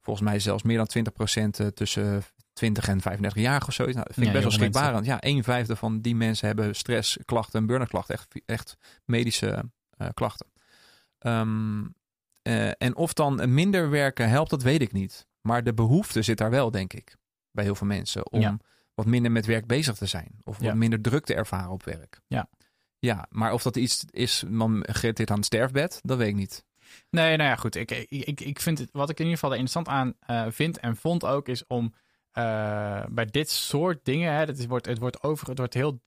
volgens 0.00 0.26
mij 0.26 0.38
zelfs 0.38 0.62
meer 0.62 0.76
dan 0.76 0.88
20% 0.88 1.74
tussen 1.74 2.22
20 2.52 2.88
en 2.88 3.00
35 3.00 3.42
jaar 3.42 3.66
of 3.66 3.74
zo. 3.74 3.84
Nou, 3.84 3.96
dat 3.96 4.14
vind 4.14 4.26
ik 4.26 4.32
best 4.32 4.44
wel 4.44 4.52
schrikbarend. 4.52 5.06
Ja, 5.06 5.16
een 5.20 5.44
vijfde 5.44 5.76
van 5.76 6.00
die 6.00 6.14
mensen 6.14 6.46
hebben 6.46 6.74
stressklachten 6.74 7.60
en 7.60 7.66
burn-out 7.66 7.88
klachten. 7.88 8.14
Echt, 8.14 8.34
echt 8.46 8.76
medische 9.04 9.64
uh, 9.98 10.08
klachten. 10.14 10.46
Um, 11.18 11.94
uh, 12.42 12.70
en 12.78 12.96
of 12.96 13.12
dan 13.12 13.54
minder 13.54 13.90
werken 13.90 14.28
helpt, 14.28 14.50
dat 14.50 14.62
weet 14.62 14.82
ik 14.82 14.92
niet. 14.92 15.26
Maar 15.40 15.64
de 15.64 15.74
behoefte 15.74 16.22
zit 16.22 16.38
daar 16.38 16.50
wel, 16.50 16.70
denk 16.70 16.92
ik, 16.92 17.16
bij 17.50 17.64
heel 17.64 17.74
veel 17.74 17.86
mensen. 17.86 18.30
Om 18.32 18.40
ja. 18.40 18.56
Wat 18.94 19.06
minder 19.06 19.32
met 19.32 19.46
werk 19.46 19.66
bezig 19.66 19.94
te 19.96 20.06
zijn. 20.06 20.30
Of 20.44 20.56
wat 20.56 20.66
Ja. 20.66 20.74
minder 20.74 21.00
druk 21.00 21.24
te 21.24 21.34
ervaren 21.34 21.70
op 21.70 21.84
werk. 21.84 22.20
Ja. 22.26 22.48
Ja, 22.98 23.26
maar 23.30 23.52
of 23.52 23.62
dat 23.62 23.76
iets 23.76 24.04
is, 24.10 24.44
man 24.48 24.84
gerelateerd 24.88 25.30
aan 25.30 25.36
het 25.36 25.44
sterfbed, 25.46 26.00
dat 26.02 26.18
weet 26.18 26.28
ik 26.28 26.34
niet. 26.34 26.64
Nee, 27.10 27.36
nou 27.36 27.48
ja, 27.50 27.56
goed. 27.56 27.74
Ik, 27.74 27.90
ik, 28.08 28.40
ik, 28.40 28.60
vind 28.60 28.78
het, 28.78 28.88
wat 28.92 29.10
ik 29.10 29.18
in 29.18 29.24
ieder 29.24 29.38
geval 29.38 29.52
er 29.52 29.58
interessant 29.60 29.88
aan 29.96 30.14
eh, 30.20 30.52
vind 30.52 30.78
en 30.78 30.96
vond 30.96 31.24
ook, 31.24 31.48
is 31.48 31.66
om 31.66 31.94
eh, 32.32 33.04
bij 33.10 33.24
dit 33.26 33.50
soort 33.50 34.04
dingen, 34.04 34.32
hè, 34.32 34.38
het, 34.38 34.66
wordt, 34.66 34.86
het, 34.86 34.98
wordt 34.98 35.22
over, 35.22 35.48
het 35.48 35.58
wordt 35.58 35.74
heel 35.74 36.00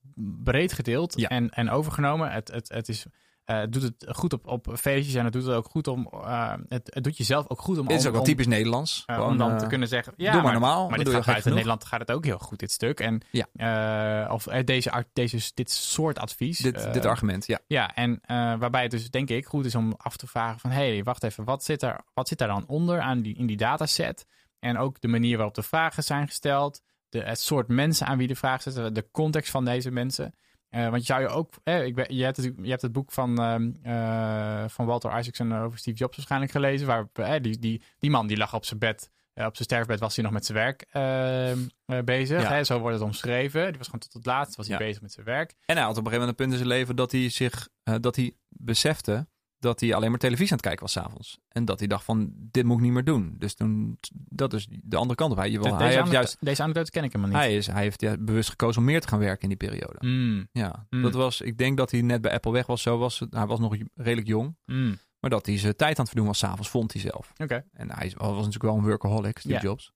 breed 0.44 0.74
gedeeld 0.74 1.14
Ja. 1.20 1.28
en, 1.30 1.50
en 1.50 1.70
overgenomen. 1.70 2.32
Het, 2.32 2.48
het, 2.52 2.70
het, 2.70 2.90
is, 2.90 3.06
het 3.46 3.74
doet 3.74 3.82
het 3.82 4.06
goed 4.10 4.34
op, 4.34 4.48
op 4.48 4.68
feestjes 4.78 5.16
en 5.16 5.24
het 5.24 5.34
doet 5.34 5.44
het 5.46 5.54
ook 5.54 5.66
goed 5.70 5.88
om, 5.88 6.08
eh, 6.12 6.54
het, 6.68 6.90
het 6.94 7.04
doet 7.04 7.18
jezelf 7.18 7.50
ook 7.50 7.62
goed 7.62 7.78
om, 7.78 7.88
Dit 7.88 8.00
is 8.00 8.06
ook 8.08 8.14
wel 8.14 8.24
typisch 8.24 8.48
Nederlands. 8.48 9.04
eh, 9.06 9.16
Gewoon, 9.16 9.32
om 9.32 9.38
dan 9.38 9.58
te 9.58 9.68
kunnen 9.68 9.88
zeggen, 9.88 10.14
ja, 10.18 10.32
doe 10.32 10.42
maar 10.42 10.52
normaal. 10.52 10.90
Maar 10.90 10.98
dit 10.98 11.10
gaat 11.10 11.26
buiten. 11.26 11.52
Nederland 11.52 11.86
gaat 11.86 12.00
het 12.00 12.12
ook 12.12 12.26
heel 12.26 12.38
goed, 12.38 12.60
dit 12.60 12.72
stuk. 12.72 13.00
En, 13.00 13.22
Ja. 13.32 14.28
of 14.32 14.44
deze, 14.44 15.06
deze, 15.14 15.52
dit 15.54 15.72
soort 15.72 16.20
advies. 16.20 16.58
Dit, 16.60 16.94
dit 16.94 17.06
argument, 17.06 17.46
ja. 17.48 17.60
ja, 17.68 17.96
en 17.96 18.22
waarbij 18.60 18.82
het 18.82 18.92
dus 18.92 19.10
denk 19.10 19.30
ik 19.30 19.46
goed 19.46 19.66
is 19.66 19.76
om 19.76 19.94
af 19.98 20.18
te 20.18 20.28
vragen 20.28 20.60
van... 20.60 20.70
hé, 20.70 20.94
hey, 20.94 21.04
wacht 21.04 21.24
even, 21.24 21.44
wat 21.44 21.64
zit, 21.64 21.82
er, 21.82 22.02
wat 22.14 22.28
zit 22.28 22.38
daar 22.38 22.48
dan 22.48 22.64
onder 22.68 23.00
aan 23.00 23.22
die, 23.22 23.36
in 23.36 23.46
die 23.46 23.58
dataset? 23.58 24.26
En 24.60 24.78
ook 24.78 25.02
de 25.02 25.08
manier 25.08 25.36
waarop 25.38 25.56
de 25.56 25.64
vragen 25.64 26.04
zijn 26.04 26.28
gesteld. 26.28 26.82
De, 27.10 27.24
het 27.24 27.40
soort 27.40 27.68
mensen 27.68 28.08
aan 28.08 28.18
wie 28.18 28.28
de 28.28 28.36
vragen 28.36 28.72
zitten. 28.72 28.94
De 28.94 29.08
context 29.12 29.52
van 29.52 29.66
deze 29.66 29.92
mensen. 29.92 30.34
Eh, 30.76 30.90
want 30.90 30.98
je 31.00 31.06
zou 31.06 31.22
je 31.22 31.28
ook... 31.28 31.54
eh, 31.64 31.86
ik 31.86 31.96
ben, 31.96 32.16
je, 32.16 32.24
hebt 32.24 32.38
het, 32.38 32.54
je 32.62 32.70
hebt 32.70 32.82
het 32.82 32.92
boek 32.92 33.12
van, 33.12 33.40
ehm, 33.40 33.72
eh, 33.84 34.64
van 34.68 34.86
Walter 34.86 35.18
Isaacson 35.20 35.54
over 35.58 35.78
Steve 35.78 35.98
Jobs 35.98 36.16
waarschijnlijk 36.16 36.52
gelezen. 36.52 36.88
Waar, 36.88 37.08
eh, 37.14 37.42
die, 37.42 37.60
die, 37.60 37.82
die 38.00 38.10
man 38.10 38.28
die 38.28 38.38
lag 38.38 38.54
op 38.54 38.66
zijn 38.66 38.80
bed... 38.80 39.10
op 39.34 39.56
zijn 39.56 39.64
sterfbed 39.68 40.00
was 40.00 40.16
hij 40.16 40.24
nog 40.24 40.34
met 40.34 40.46
zijn 40.46 40.58
werk 40.58 40.86
ehm, 40.90 41.60
eh, 41.86 42.04
bezig. 42.04 42.42
Ja. 42.42 42.50
Hè? 42.50 42.64
Zo 42.64 42.80
wordt 42.80 42.96
het 42.96 43.06
omschreven. 43.06 43.68
Die 43.68 43.78
was 43.78 43.86
gewoon 43.86 44.02
tot 44.02 44.14
het 44.14 44.26
laatst 44.26 44.56
was 44.56 44.68
hij 44.68 44.78
Ja. 44.80 44.86
bezig 44.86 45.02
met 45.02 45.12
zijn 45.12 45.26
werk. 45.26 45.54
En 45.66 45.76
hij 45.76 45.86
had 45.86 45.98
op 45.98 46.06
een 46.06 46.12
gegeven 46.12 46.20
moment 46.20 46.30
een 46.40 46.46
punt 46.46 46.52
in 46.52 46.58
zijn 46.68 46.80
leven 46.80 46.96
dat 46.96 47.12
hij 47.12 47.30
zich, 47.30 47.68
dat 48.02 48.16
hij 48.16 48.34
besefte 48.50 49.28
dat 49.60 49.80
hij 49.80 49.94
alleen 49.94 50.10
maar 50.10 50.20
televisie 50.20 50.52
aan 50.52 50.58
het 50.58 50.66
kijken 50.66 50.82
was 50.84 50.92
s'avonds. 50.92 51.40
En 51.50 51.66
dat 51.66 51.80
hij 51.80 51.88
dacht 51.88 52.04
van, 52.04 52.32
dit 52.36 52.66
moet 52.66 52.78
ik 52.78 52.84
niet 52.84 52.92
meer 52.92 53.04
doen. 53.04 53.36
Dus 53.38 53.54
toen, 53.54 53.98
dat 54.14 54.54
is 54.54 54.68
de 54.84 54.96
andere 54.96 55.16
kant 55.16 55.32
op. 55.32 55.38
Hij, 55.38 55.50
deze, 55.50 55.76
hij, 55.76 55.94
heeft 55.96 56.12
juist, 56.12 56.38
deze 56.40 56.64
anekdote 56.64 56.92
ken 56.92 57.04
ik 57.04 57.12
helemaal 57.14 57.34
niet. 57.34 57.44
hij, 57.44 57.56
is, 57.56 57.68
hij 57.68 57.82
heeft 57.82 58.02
ja, 58.02 58.18
bewust 58.20 58.50
gekozen 58.50 58.80
om 58.82 58.88
meer 58.88 59.02
te 59.02 59.08
gaan 59.08 59.20
werken 59.20 59.42
in 59.42 59.58
die 59.58 59.70
periode. 59.70 59.98
Mm, 60.00 60.48
Ja, 60.52 60.86
Mm. 60.90 61.02
dat 61.02 61.14
was, 61.14 61.42
ik 61.42 61.58
denk 61.58 61.78
dat 61.78 61.92
hij 61.92 62.02
net 62.02 62.22
bij 62.22 62.32
Apple 62.32 62.52
weg 62.52 62.66
was. 62.66 62.82
Zo 62.82 62.98
was 62.98 63.22
hij 63.30 63.46
was 63.46 63.60
nog 63.60 63.76
redelijk 63.96 64.28
jong. 64.28 64.56
mm. 64.66 64.98
Maar 65.20 65.30
dat 65.30 65.46
hij 65.46 65.58
zijn 65.58 65.76
tijd 65.76 65.92
aan 65.98 65.98
het 66.04 66.08
verdoen 66.08 66.28
was 66.28 66.38
s'avonds, 66.38 66.70
vond 66.70 66.94
hij 66.94 67.02
zelf. 67.02 67.32
Oké. 67.38 67.66
En 67.74 67.92
hij 67.92 68.14
was 68.18 68.36
natuurlijk 68.36 68.64
wel 68.64 68.76
een 68.76 68.84
workaholic, 68.84 69.38
Steve 69.40 69.56
Ja. 69.56 69.62
Jobs. 69.62 69.92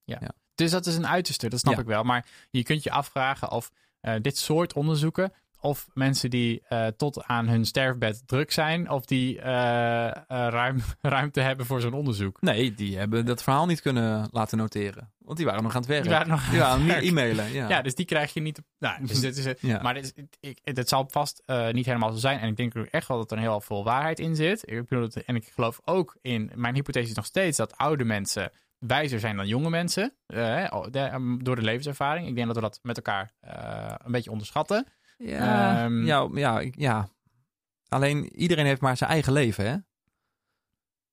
Dus 0.56 0.72
dat 0.72 0.86
is 0.86 0.96
een 0.96 1.08
uiterste, 1.08 1.50
dat 1.50 1.60
snap 1.60 1.74
Ja. 1.74 1.80
ik 1.80 1.86
wel. 1.88 2.04
Maar 2.04 2.26
je 2.50 2.64
kunt 2.64 2.84
je 2.84 2.92
afvragen 2.92 3.52
of 3.52 3.72
eh, 4.00 4.16
dit 4.22 4.38
soort 4.38 4.74
onderzoeken, 4.74 5.32
of 5.62 5.88
mensen 5.94 6.30
die 6.30 6.62
eh, 6.68 6.88
tot 6.88 7.24
aan 7.24 7.48
hun 7.48 7.66
sterfbed 7.66 8.22
druk 8.26 8.52
zijn, 8.52 8.90
of 8.90 9.06
die 9.06 9.42
eh, 9.42 10.08
eh, 10.08 10.14
ruim, 10.28 10.82
ruimte 11.02 11.42
hebben 11.42 11.66
voor 11.66 11.82
zo'n 11.82 11.94
onderzoek. 11.94 12.42
Nee, 12.42 12.74
die 12.74 12.98
hebben 12.98 13.26
dat 13.26 13.44
verhaal 13.44 13.66
niet 13.66 13.82
kunnen 13.82 14.28
laten 14.32 14.58
noteren. 14.58 15.12
Want 15.18 15.38
die 15.38 15.46
waren 15.48 15.64
nog 15.64 15.72
aan 15.74 15.80
het 15.82 15.90
werk. 15.90 16.02
Die 16.04 16.12
waren 16.12 16.28
nog 16.28 16.54
aan 16.62 16.80
Die 16.82 16.92
het 16.92 17.04
e-mailen. 17.04 17.52
Ja. 17.52 17.70
Ja, 17.70 17.82
dus 17.82 17.96
die 17.96 18.06
krijg 18.06 18.34
je 18.34 18.40
niet. 18.42 18.62
Nou, 18.80 19.06
dus 19.06 19.20
dit 19.28 19.38
is, 19.38 19.46
een- 19.46 19.56
Ja. 19.60 19.82
Maar 19.82 19.94
dit, 19.94 20.04
is, 20.04 20.24
ik, 20.40 20.60
het 20.64 20.90
zal 20.90 21.08
vast 21.10 21.44
niet 21.72 21.86
helemaal 21.86 22.12
zo 22.12 22.18
zijn. 22.18 22.40
En 22.40 22.48
ik 22.50 22.56
denk 22.58 22.78
ook 22.78 22.86
echt 22.86 23.08
wel 23.08 23.18
dat 23.18 23.32
er 23.32 23.38
een 23.38 23.44
heel 23.44 23.62
veel 23.62 23.84
waarheid 23.84 24.20
in 24.20 24.36
zit. 24.36 24.72
Ik 24.72 24.88
bedoel, 24.88 25.04
het- 25.04 25.24
en 25.24 25.36
ik 25.36 25.52
geloof 25.54 25.80
ook 25.86 26.18
in. 26.22 26.52
Mijn 26.56 26.76
hypothese 26.76 27.10
is 27.10 27.16
nog 27.16 27.26
steeds 27.26 27.58
dat 27.58 27.78
oude 27.78 28.04
mensen 28.04 28.52
wijzer 28.80 29.20
zijn 29.20 29.36
dan 29.36 29.48
jonge 29.48 29.70
mensen. 29.70 30.14
eh, 30.28 31.14
em, 31.14 31.44
door 31.44 31.56
de 31.56 31.62
levenservaring. 31.62 32.28
Ik 32.28 32.36
denk 32.36 32.48
dat 32.48 32.56
we 32.56 32.62
dat 32.62 32.80
met 32.84 32.96
elkaar 32.98 33.32
een 34.06 34.12
beetje 34.12 34.32
onderschatten. 34.32 34.86
Ja, 35.24 35.84
Ehm, 35.84 36.06
ja, 36.06 36.28
ja, 36.34 36.60
ik- 36.60 36.76
ja. 36.78 37.10
Alleen 37.88 38.36
iedereen 38.36 38.66
heeft 38.66 38.82
maar 38.82 38.98
zijn 38.98 39.10
eigen 39.10 39.34
leven, 39.34 39.66
hè? 39.66 39.76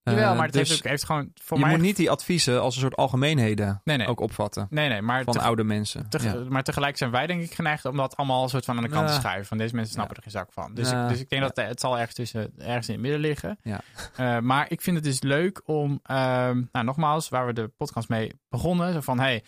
Jawel, 0.03 0.31
Eh, 0.31 0.35
maar 0.35 0.45
het 0.45 0.53
dus 0.53 0.69
heeft, 0.69 0.81
ook, 0.81 0.87
heeft 0.89 1.03
gewoon 1.05 1.31
voor 1.33 1.57
je 1.57 1.63
mij. 1.63 1.73
moet 1.73 1.81
niet 1.81 1.95
die 1.95 2.09
adviezen 2.11 2.61
als 2.61 2.75
een 2.75 2.81
soort 2.81 2.95
algemeenheden 2.95 3.81
Nee, 3.83 3.97
nee. 3.97 4.07
ook 4.07 4.19
opvatten. 4.19 4.67
nee, 4.69 4.89
nee, 4.89 5.01
maar, 5.01 5.23
Van 5.23 5.33
te- 5.33 5.39
oude 5.41 5.63
mensen. 5.63 6.05
ja. 6.09 6.43
maar 6.49 6.63
tegelijk 6.63 6.97
zijn 6.97 7.11
wij 7.11 7.27
denk 7.27 7.43
ik 7.43 7.53
geneigd 7.53 7.85
om 7.85 7.97
dat 7.97 8.15
allemaal 8.17 8.43
een 8.43 8.49
soort 8.49 8.65
van 8.65 8.77
aan 8.77 8.83
de 8.83 8.89
kant 8.89 9.07
te 9.07 9.13
Ja. 9.13 9.19
schuiven. 9.19 9.45
Van 9.45 9.57
deze 9.57 9.75
mensen 9.75 9.93
snappen 9.93 10.15
Ja. 10.19 10.23
er 10.25 10.31
geen 10.31 10.41
zak 10.41 10.53
van. 10.53 10.73
Dus, 10.73 10.89
Ja. 10.89 11.03
ik, 11.03 11.09
dus 11.09 11.19
ik 11.19 11.29
denk 11.29 11.41
Ja. 11.41 11.47
dat 11.47 11.65
het, 11.67 11.79
zal 11.79 11.97
ergens, 11.97 12.15
tussen, 12.15 12.53
ergens 12.57 12.87
in 12.87 12.93
het 12.93 13.01
midden 13.03 13.19
liggen. 13.19 13.57
Ja. 13.61 13.81
Eh, 14.15 14.39
maar 14.39 14.71
ik 14.71 14.81
vind 14.81 14.95
het 14.95 15.05
dus 15.05 15.21
leuk 15.21 15.61
om, 15.65 15.99
ehm, 16.03 16.63
nou 16.71 16.85
nogmaals, 16.85 17.29
waar 17.29 17.45
we 17.45 17.53
de 17.53 17.67
podcast 17.67 18.09
mee 18.09 18.31
begonnen. 18.49 18.93
Zo 18.93 19.01
van, 19.01 19.19
hey, 19.19 19.43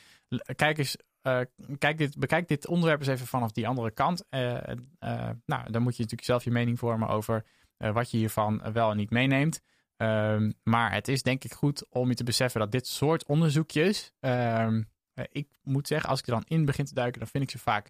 kijk 0.55 0.77
eens, 0.77 0.97
eh, 1.21 1.39
kijk 1.77 1.97
dit, 1.97 2.17
bekijk 2.17 2.47
dit 2.47 2.67
onderwerp 2.67 2.99
eens 2.99 3.09
even 3.09 3.27
vanaf 3.27 3.51
die 3.51 3.67
andere 3.67 3.91
kant. 3.91 4.23
Eh, 4.29 4.69
eh, 4.99 5.29
nou, 5.45 5.71
dan 5.71 5.81
moet 5.81 5.95
je 5.95 6.01
natuurlijk 6.01 6.23
zelf 6.23 6.43
je 6.43 6.51
mening 6.51 6.79
vormen 6.79 7.07
over 7.07 7.45
wat 7.77 8.11
je 8.11 8.17
hiervan 8.17 8.61
wel 8.73 8.91
en 8.91 8.97
niet 8.97 9.09
meeneemt. 9.09 9.61
Ehm, 9.99 10.51
maar 10.63 10.93
het 10.93 11.07
is 11.07 11.23
denk 11.23 11.43
ik 11.43 11.53
goed 11.53 11.85
om 11.89 12.09
je 12.09 12.15
te 12.15 12.23
beseffen 12.23 12.59
dat 12.59 12.71
dit 12.71 12.87
soort 12.87 13.25
onderzoekjes, 13.25 14.11
ehm, 14.19 14.83
eh, 15.13 15.25
ik 15.31 15.47
moet 15.63 15.87
zeggen, 15.87 16.09
als 16.09 16.19
ik 16.19 16.25
er 16.27 16.31
dan 16.33 16.43
in 16.47 16.65
begin 16.65 16.85
te 16.85 16.93
duiken, 16.93 17.19
dan 17.19 17.29
vind 17.29 17.43
ik 17.43 17.49
ze 17.49 17.57
vaak 17.57 17.89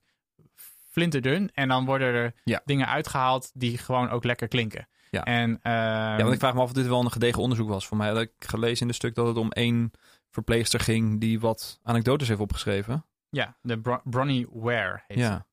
flinterdun. 0.90 1.50
En 1.54 1.68
dan 1.68 1.86
worden 1.86 2.08
er 2.08 2.34
Ja. 2.44 2.62
dingen 2.66 2.88
uitgehaald 2.88 3.52
die 3.54 3.78
gewoon 3.78 4.10
ook 4.10 4.24
lekker 4.24 4.48
klinken. 4.48 4.88
Ja. 5.10 5.24
En, 5.24 5.60
ehm, 5.62 5.74
ja, 5.74 6.18
want 6.18 6.34
ik 6.34 6.40
vraag 6.40 6.54
me 6.54 6.60
af 6.60 6.66
of 6.66 6.74
dit 6.74 6.88
wel 6.88 7.00
een 7.00 7.12
gedegen 7.12 7.42
onderzoek 7.42 7.70
was. 7.70 7.88
Voor 7.88 7.98
mij 7.98 8.08
had 8.08 8.22
ik 8.22 8.32
gelezen 8.40 8.82
in 8.82 8.88
een 8.88 8.94
stuk 8.94 9.16
dat 9.16 9.28
het 9.28 9.38
om 9.38 9.52
één 9.52 9.92
verpleegster 10.30 10.80
ging 10.80 11.20
die 11.20 11.40
wat 11.40 11.80
anekdotes 11.84 12.28
heeft 12.28 12.40
opgeschreven. 12.40 13.06
Ja, 13.30 13.58
de 13.62 13.80
Bro- 13.80 14.02
Bronnie 14.04 14.48
Ware 14.52 15.04
heet. 15.08 15.18
Ja. 15.18 15.48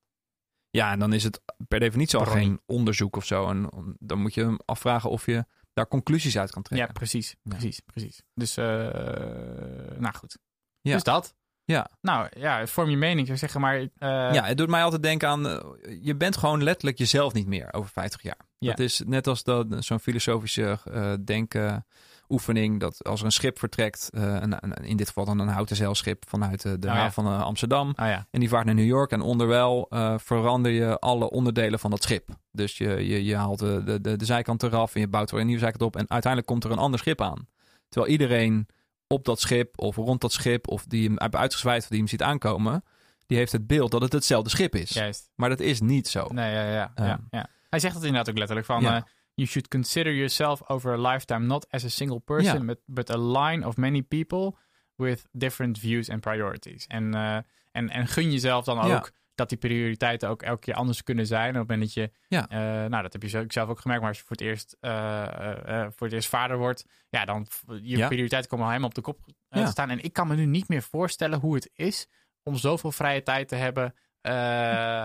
Ja, 0.69 0.91
en 0.91 0.99
dan 0.99 1.13
is 1.13 1.23
het 1.23 1.41
per 1.67 1.79
definitie 1.79 2.17
al 2.19 2.23
Bronnie. 2.25 2.45
geen 2.45 2.61
onderzoek 2.65 3.15
of 3.15 3.25
zo. 3.25 3.47
En 3.49 3.69
dan 3.99 4.19
moet 4.19 4.33
je 4.33 4.41
hem 4.43 4.57
afvragen 4.65 5.09
of 5.09 5.25
je 5.25 5.45
daar 5.73 5.87
conclusies 5.87 6.37
uit 6.37 6.51
kan 6.51 6.61
Ja, 6.69 6.75
trekken. 6.75 6.93
precies, 6.95 7.35
Ja. 7.41 7.49
precies, 7.49 7.79
precies. 7.79 8.21
Dus, 8.33 8.57
eh, 8.57 8.65
nou 9.99 10.13
goed. 10.15 10.37
Ja. 10.81 10.93
Dus 10.93 11.03
dat. 11.03 11.35
Ja. 11.63 11.89
Nou 12.01 12.27
ja, 12.37 12.67
vorm 12.67 12.89
je 12.89 12.97
mening. 12.97 13.27
Zou 13.27 13.39
zeggen, 13.39 13.61
maar... 13.61 13.75
eh, 13.79 13.89
ja, 14.33 14.43
het 14.43 14.57
doet 14.57 14.69
mij 14.69 14.83
altijd 14.83 15.03
denken 15.03 15.27
aan... 15.29 15.47
eh, 15.47 15.63
je 16.01 16.15
bent 16.15 16.37
gewoon 16.37 16.63
letterlijk 16.63 16.97
jezelf 16.97 17.33
niet 17.33 17.47
meer 17.47 17.73
over 17.73 17.91
50 17.91 18.21
jaar. 18.21 18.39
Ja. 18.57 18.69
Dat 18.69 18.79
is 18.79 19.01
net 19.05 19.27
als 19.27 19.43
dat, 19.43 19.67
zo'n 19.79 19.99
filosofische 19.99 20.79
eh 20.91 21.13
denkoefening... 22.27 22.79
dat 22.79 23.03
als 23.03 23.19
er 23.19 23.25
een 23.25 23.31
schip 23.31 23.59
vertrekt... 23.59 24.09
eh, 24.13 24.21
een, 24.23 24.55
een- 24.63 24.73
in 24.85 24.97
dit 24.97 25.07
geval 25.07 25.25
dan 25.25 25.39
een 25.39 25.47
houten 25.47 25.75
zeilschip... 25.75 26.23
vanuit 26.29 26.65
eh, 26.65 26.71
de 26.79 26.87
Oh 26.87 26.93
ja. 26.93 27.11
van 27.11 27.25
eh, 27.25 27.41
Amsterdam... 27.41 27.93
Ja, 27.95 28.27
en 28.31 28.39
die 28.39 28.49
vaart 28.49 28.65
naar 28.65 28.75
New 28.75 28.85
York... 28.85 29.11
en 29.11 29.21
onderwijl 29.21 29.85
eh, 29.89 30.13
verander 30.17 30.71
je 30.71 30.99
alle 30.99 31.29
onderdelen 31.29 31.79
van 31.79 31.89
dat 31.91 32.03
schip. 32.03 32.29
Dus 32.51 32.77
je, 32.77 32.89
je, 33.07 33.23
je 33.23 33.35
haalt 33.35 33.59
de, 33.59 33.99
de, 34.01 34.17
de, 34.17 34.25
zijkant 34.25 34.63
eraf... 34.63 34.95
en 34.95 35.01
je 35.01 35.07
bouwt 35.07 35.31
er 35.31 35.39
een 35.39 35.45
nieuwe 35.45 35.61
zijkant 35.61 35.83
op... 35.83 35.95
en 35.95 36.09
uiteindelijk 36.09 36.51
komt 36.51 36.63
er 36.63 36.71
een 36.71 36.77
ander 36.77 36.99
schip 36.99 37.21
aan. 37.21 37.47
Terwijl 37.89 38.11
iedereen 38.11 38.67
op 39.07 39.25
dat 39.25 39.39
schip 39.39 39.79
of 39.79 39.95
rond 39.95 40.21
dat 40.21 40.31
schip... 40.31 40.67
of 40.67 40.85
die 40.85 41.07
hem 41.07 41.17
uitgezwaaid 41.33 41.81
of 41.83 41.87
die 41.89 41.97
hem 41.99 42.07
ziet 42.07 42.21
aankomen... 42.23 42.83
die 43.25 43.37
heeft 43.37 43.51
het 43.51 43.67
beeld 43.67 43.91
dat 43.91 44.01
het 44.01 44.13
hetzelfde 44.13 44.49
schip 44.49 44.75
is. 44.75 44.89
juist. 44.89 45.29
Maar 45.35 45.49
dat 45.49 45.59
is 45.59 45.81
niet 45.81 46.07
zo. 46.07 46.27
Nee, 46.27 46.53
ja, 46.53 46.71
ja, 46.71 46.91
Ehm. 46.95 47.07
ja, 47.07 47.19
ja. 47.29 47.47
Hij 47.69 47.79
zegt 47.79 47.95
het 47.95 48.03
inderdaad 48.03 48.29
ook 48.29 48.37
letterlijk 48.37 48.67
van... 48.67 48.81
Ja. 48.81 49.07
You 49.37 49.47
should 49.47 49.67
consider 49.67 50.11
yourself 50.13 50.61
over 50.69 50.93
a 50.93 51.11
lifetime 51.11 51.45
not 51.45 51.67
as 51.69 51.83
a 51.83 51.89
single 51.89 52.19
person... 52.19 52.59
Ja. 52.59 52.65
But, 52.65 52.79
but 52.85 53.09
a 53.09 53.17
line 53.17 53.67
of 53.67 53.77
many 53.77 54.01
people 54.01 54.55
with 54.95 55.27
different 55.31 55.79
views 55.79 56.09
and 56.09 56.21
priorities. 56.21 56.87
En, 56.87 57.13
eh, 57.13 57.37
en, 57.71 57.89
en 57.89 58.07
gun 58.07 58.31
jezelf 58.31 58.65
dan 58.65 58.79
ook... 58.79 58.87
Ja. 58.87 59.05
Dat 59.35 59.49
die 59.49 59.57
prioriteiten 59.57 60.29
ook 60.29 60.41
elke 60.41 60.59
keer 60.59 60.73
anders 60.73 61.03
kunnen 61.03 61.27
zijn. 61.27 61.49
Op 61.49 61.55
het 61.55 61.67
moment 61.67 61.81
dat 61.81 61.93
je 61.93 62.11
Ja. 62.27 62.47
Eh, 62.49 62.89
nou, 62.89 63.01
dat 63.03 63.13
heb 63.13 63.21
je 63.23 63.29
zelf- 63.47 63.69
ook 63.69 63.79
gemerkt. 63.79 64.01
Maar 64.01 64.09
als 64.09 64.17
je 64.17 64.25
voor 64.25 64.35
het 64.35 64.45
eerst, 64.45 64.77
eh, 64.79 65.87
voor 65.95 66.07
het 66.07 66.13
eerst 66.13 66.29
vader 66.29 66.57
wordt, 66.57 66.85
ja, 67.09 67.25
dan 67.25 67.47
je 67.81 67.97
Ja. 67.97 68.07
prioriteiten 68.07 68.49
komen 68.49 68.67
helemaal 68.67 68.87
op 68.89 68.95
de 68.95 69.01
kop 69.01 69.19
te 69.49 69.65
staan. 69.65 69.89
En 69.89 70.03
ik 70.03 70.13
kan 70.13 70.27
me 70.27 70.35
nu 70.35 70.45
niet 70.45 70.67
meer 70.67 70.81
voorstellen 70.81 71.39
hoe 71.39 71.55
het 71.55 71.69
is 71.73 72.07
om 72.43 72.55
zoveel 72.55 72.91
vrije 72.91 73.23
tijd 73.23 73.47
te 73.47 73.55
hebben 73.55 73.93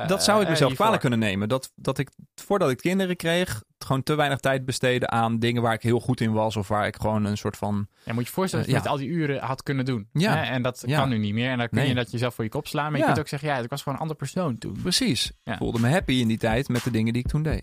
dat 0.07 0.25
zou 0.25 0.43
ik 0.43 0.49
mezelf 0.49 0.75
kwalijk 0.75 1.01
kunnen 1.01 1.19
nemen. 1.19 1.49
Dat, 1.49 1.73
dat 1.75 1.99
ik 1.99 2.11
voordat 2.35 2.71
ik 2.71 2.77
kinderen 2.77 3.17
kreeg, 3.17 3.63
gewoon 3.85 4.03
te 4.03 4.15
weinig 4.15 4.39
tijd 4.39 4.65
besteedde 4.65 5.07
aan 5.09 5.39
dingen 5.39 5.63
waar 5.63 5.73
ik 5.75 5.83
heel 5.83 6.01
goed 6.01 6.21
in 6.21 6.33
was. 6.33 6.57
Of 6.57 6.69
waar 6.69 6.87
ik 6.87 6.97
gewoon 6.97 7.25
een 7.25 7.37
soort 7.37 7.57
van. 7.57 7.87
Ja, 8.05 8.13
moet 8.13 8.23
je 8.23 8.29
je 8.29 8.35
voorstellen 8.35 8.65
dat 8.65 8.75
je 8.75 8.81
Eh, 8.81 8.85
met 8.85 8.93
al 8.93 8.99
die 8.99 9.09
uren 9.09 9.41
had 9.43 9.63
kunnen 9.63 9.85
doen. 9.85 10.09
Ja. 10.13 10.37
Hè? 10.37 10.43
En 10.43 10.63
dat 10.63 10.83
Ja. 10.87 10.99
kan 10.99 11.09
nu 11.09 11.19
niet 11.19 11.35
meer. 11.35 11.51
En 11.51 11.59
dan 11.59 11.69
kun 11.69 11.79
Nee. 11.79 11.89
je 11.89 11.95
dat 11.95 12.11
jezelf 12.11 12.35
voor 12.35 12.45
je 12.45 12.51
kop 12.51 12.67
slaan. 12.67 12.85
Maar 12.91 12.93
Ja. 12.93 12.99
je 12.99 13.05
kunt 13.07 13.19
ook 13.19 13.29
zeggen, 13.29 13.49
ja, 13.49 13.57
ik 13.59 13.71
was 13.71 13.79
gewoon 13.79 13.95
een 13.95 14.01
ander 14.03 14.17
persoon 14.17 14.59
toen. 14.59 14.79
Precies. 14.83 15.33
Ja. 15.45 15.53
Ik 15.53 15.59
voelde 15.59 15.79
me 15.81 15.89
happy 15.91 16.13
in 16.13 16.29
die 16.29 16.39
tijd 16.39 16.69
met 16.69 16.85
de 16.85 16.91
dingen 16.91 17.13
die 17.13 17.23
ik 17.23 17.29
toen 17.29 17.43
deed. 17.43 17.63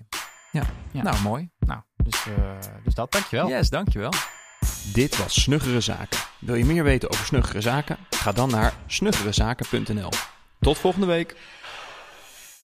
Ja. 0.51 0.63
Ja. 0.91 1.03
Nou, 1.03 1.21
mooi. 1.21 1.49
Nou, 1.59 1.79
dus, 2.03 2.25
eh, 2.27 2.71
dus 2.83 2.93
dat, 2.93 3.11
dankjewel. 3.11 3.47
Yes, 3.49 3.69
dankjewel. 3.69 4.11
Dit 4.93 5.17
was 5.17 5.41
Snuggere 5.41 5.81
Zaken. 5.81 6.19
Wil 6.39 6.55
je 6.55 6.65
meer 6.65 6.83
weten 6.83 7.09
over 7.11 7.25
Snuggere 7.25 7.61
Zaken? 7.61 7.97
Ga 8.09 8.31
dan 8.31 8.49
naar 8.49 8.73
snuggerezaken.nl. 8.87 10.09
Tot 10.59 10.77
volgende 10.77 11.05
week. 11.07 11.35